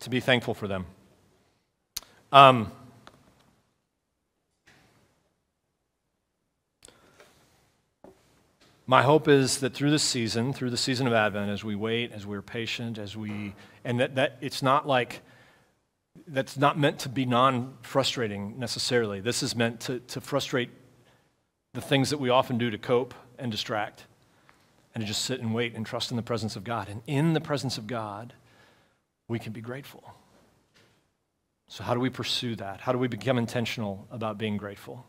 to 0.00 0.10
be 0.10 0.20
thankful 0.20 0.54
for 0.54 0.66
them. 0.66 0.86
Um, 2.32 2.72
my 8.86 9.02
hope 9.02 9.28
is 9.28 9.58
that 9.58 9.74
through 9.74 9.90
this 9.90 10.02
season, 10.02 10.52
through 10.52 10.70
the 10.70 10.76
season 10.76 11.06
of 11.06 11.12
Advent, 11.12 11.50
as 11.50 11.64
we 11.64 11.74
wait, 11.74 12.12
as 12.12 12.26
we're 12.26 12.42
patient, 12.42 12.98
as 12.98 13.16
we, 13.16 13.54
and 13.84 14.00
that, 14.00 14.14
that 14.16 14.38
it's 14.40 14.62
not 14.62 14.86
like, 14.86 15.20
that's 16.26 16.56
not 16.56 16.78
meant 16.78 16.98
to 17.00 17.08
be 17.08 17.24
non 17.24 17.74
frustrating 17.82 18.58
necessarily. 18.58 19.20
This 19.20 19.42
is 19.42 19.54
meant 19.54 19.80
to, 19.80 20.00
to 20.00 20.20
frustrate 20.20 20.70
the 21.74 21.80
things 21.80 22.10
that 22.10 22.18
we 22.18 22.30
often 22.30 22.58
do 22.58 22.70
to 22.70 22.78
cope 22.78 23.14
and 23.38 23.52
distract, 23.52 24.04
and 24.94 25.02
to 25.02 25.06
just 25.06 25.24
sit 25.24 25.40
and 25.40 25.54
wait 25.54 25.74
and 25.74 25.86
trust 25.86 26.10
in 26.10 26.16
the 26.16 26.22
presence 26.22 26.56
of 26.56 26.64
God. 26.64 26.88
And 26.88 27.02
in 27.06 27.34
the 27.34 27.40
presence 27.40 27.78
of 27.78 27.86
God, 27.86 28.34
we 29.28 29.38
can 29.38 29.52
be 29.52 29.60
grateful. 29.60 30.02
So, 31.68 31.84
how 31.84 31.94
do 31.94 32.00
we 32.00 32.10
pursue 32.10 32.56
that? 32.56 32.80
How 32.80 32.92
do 32.92 32.98
we 32.98 33.08
become 33.08 33.38
intentional 33.38 34.06
about 34.10 34.38
being 34.38 34.56
grateful? 34.56 35.06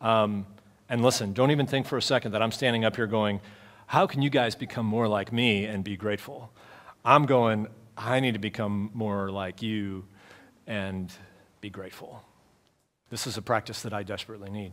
Um, 0.00 0.46
and 0.88 1.02
listen, 1.02 1.32
don't 1.32 1.50
even 1.50 1.66
think 1.66 1.86
for 1.86 1.96
a 1.96 2.02
second 2.02 2.32
that 2.32 2.42
I'm 2.42 2.52
standing 2.52 2.84
up 2.84 2.96
here 2.96 3.06
going, 3.06 3.40
How 3.86 4.06
can 4.06 4.22
you 4.22 4.30
guys 4.30 4.54
become 4.54 4.86
more 4.86 5.08
like 5.08 5.32
me 5.32 5.64
and 5.64 5.82
be 5.82 5.96
grateful? 5.96 6.52
I'm 7.04 7.24
going, 7.24 7.68
I 8.02 8.20
need 8.20 8.32
to 8.32 8.40
become 8.40 8.90
more 8.94 9.30
like 9.30 9.62
you 9.62 10.04
and 10.66 11.12
be 11.60 11.70
grateful. 11.70 12.22
This 13.10 13.26
is 13.26 13.36
a 13.36 13.42
practice 13.42 13.82
that 13.82 13.92
I 13.92 14.02
desperately 14.02 14.50
need. 14.50 14.72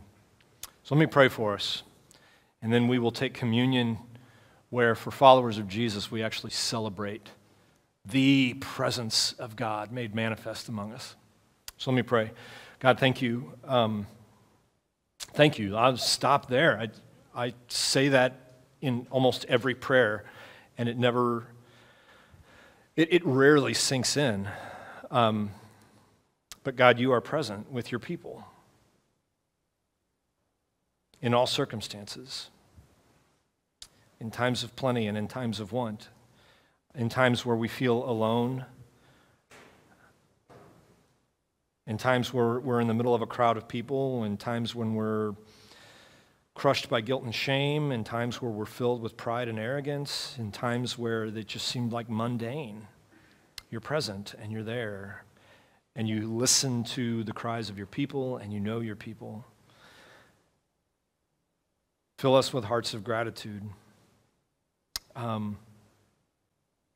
So, 0.82 0.94
let 0.94 1.00
me 1.00 1.06
pray 1.06 1.28
for 1.28 1.54
us. 1.54 1.82
And 2.62 2.72
then 2.72 2.88
we 2.88 2.98
will 2.98 3.10
take 3.10 3.34
communion 3.34 3.98
where, 4.70 4.94
for 4.94 5.10
followers 5.10 5.58
of 5.58 5.68
Jesus, 5.68 6.10
we 6.10 6.22
actually 6.22 6.50
celebrate 6.50 7.28
the 8.04 8.54
presence 8.54 9.32
of 9.34 9.56
God 9.56 9.92
made 9.92 10.14
manifest 10.14 10.68
among 10.68 10.92
us. 10.92 11.14
So 11.76 11.90
let 11.90 11.96
me 11.96 12.02
pray. 12.02 12.32
God, 12.80 12.98
thank 12.98 13.20
you. 13.22 13.52
Um, 13.64 14.06
thank 15.34 15.58
you. 15.58 15.76
I'll 15.76 15.96
stop 15.96 16.48
there. 16.48 16.80
I, 17.34 17.46
I 17.46 17.54
say 17.68 18.08
that 18.08 18.54
in 18.80 19.06
almost 19.10 19.44
every 19.48 19.74
prayer, 19.74 20.24
and 20.76 20.88
it 20.88 20.96
never, 20.96 21.46
it, 22.98 23.12
it 23.12 23.24
rarely 23.24 23.74
sinks 23.74 24.16
in. 24.16 24.48
Um, 25.10 25.52
but 26.64 26.74
God, 26.74 26.98
you 26.98 27.12
are 27.12 27.20
present 27.20 27.70
with 27.70 27.92
your 27.92 28.00
people. 28.00 28.44
In 31.22 31.32
all 31.32 31.46
circumstances, 31.46 32.50
in 34.20 34.32
times 34.32 34.64
of 34.64 34.74
plenty 34.74 35.06
and 35.06 35.16
in 35.16 35.28
times 35.28 35.60
of 35.60 35.70
want. 35.70 36.08
In 36.94 37.08
times 37.08 37.46
where 37.46 37.54
we 37.54 37.68
feel 37.68 38.02
alone, 38.08 38.64
in 41.86 41.98
times 41.98 42.34
where 42.34 42.58
we're 42.58 42.80
in 42.80 42.88
the 42.88 42.94
middle 42.94 43.14
of 43.14 43.22
a 43.22 43.26
crowd 43.26 43.56
of 43.56 43.68
people, 43.68 44.24
in 44.24 44.36
times 44.36 44.74
when 44.74 44.94
we're 44.94 45.34
crushed 46.58 46.88
by 46.88 47.00
guilt 47.00 47.22
and 47.22 47.32
shame, 47.32 47.92
in 47.92 48.02
times 48.02 48.42
where 48.42 48.50
we're 48.50 48.66
filled 48.66 49.00
with 49.00 49.16
pride 49.16 49.46
and 49.46 49.60
arrogance, 49.60 50.34
in 50.38 50.50
times 50.50 50.98
where 50.98 51.30
they 51.30 51.44
just 51.44 51.68
seemed 51.68 51.92
like 51.92 52.10
mundane. 52.10 52.88
You're 53.70 53.80
present 53.80 54.34
and 54.42 54.50
you're 54.50 54.64
there, 54.64 55.24
and 55.94 56.08
you 56.08 56.26
listen 56.26 56.82
to 56.82 57.22
the 57.22 57.32
cries 57.32 57.70
of 57.70 57.78
your 57.78 57.86
people 57.86 58.38
and 58.38 58.52
you 58.52 58.58
know 58.58 58.80
your 58.80 58.96
people. 58.96 59.44
Fill 62.18 62.34
us 62.34 62.52
with 62.52 62.64
hearts 62.64 62.92
of 62.92 63.04
gratitude. 63.04 63.62
Um, 65.14 65.58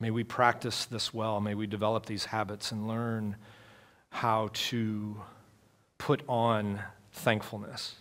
May 0.01 0.11
we 0.11 0.25
practice 0.25 0.87
this 0.87 1.15
well. 1.15 1.41
May 1.41 1.55
we 1.55 1.69
develop 1.69 2.07
these 2.07 2.25
habits 2.25 2.73
and 2.73 2.89
learn 2.89 3.37
how 4.11 4.51
to 4.53 5.23
put 5.97 6.25
on 6.29 6.83
thankfulness. 7.13 7.95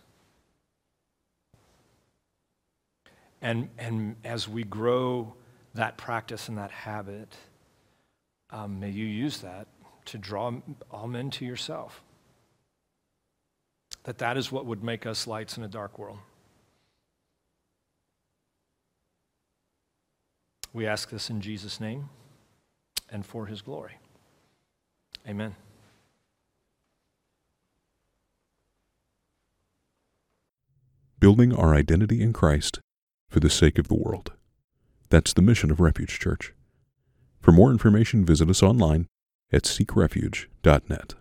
And, 3.41 3.69
and 3.77 4.15
as 4.23 4.47
we 4.47 4.63
grow 4.63 5.33
that 5.73 5.97
practice 5.97 6.47
and 6.47 6.57
that 6.57 6.71
habit, 6.71 7.35
um, 8.51 8.79
may 8.79 8.89
you 8.89 9.05
use 9.05 9.39
that 9.39 9.67
to 10.05 10.17
draw 10.17 10.51
all 10.91 11.07
men 11.07 11.29
to 11.31 11.45
yourself. 11.45 12.03
That 14.03 14.17
that 14.19 14.37
is 14.37 14.51
what 14.51 14.65
would 14.65 14.83
make 14.83 15.05
us 15.05 15.27
lights 15.27 15.57
in 15.57 15.63
a 15.63 15.67
dark 15.67 15.97
world. 15.97 16.19
We 20.73 20.87
ask 20.87 21.09
this 21.09 21.29
in 21.29 21.41
Jesus' 21.41 21.79
name 21.79 22.09
and 23.09 23.25
for 23.25 23.45
his 23.45 23.61
glory. 23.61 23.97
Amen. 25.27 25.55
Building 31.19 31.53
our 31.53 31.75
identity 31.75 32.21
in 32.21 32.33
Christ 32.33 32.79
for 33.31 33.39
the 33.39 33.49
sake 33.49 33.79
of 33.79 33.87
the 33.87 33.95
world. 33.95 34.33
That's 35.09 35.33
the 35.33 35.41
mission 35.41 35.71
of 35.71 35.79
Refuge 35.79 36.19
Church. 36.19 36.53
For 37.39 37.53
more 37.53 37.71
information, 37.71 38.25
visit 38.25 38.49
us 38.49 38.61
online 38.61 39.07
at 39.51 39.63
seekrefuge.net. 39.63 41.15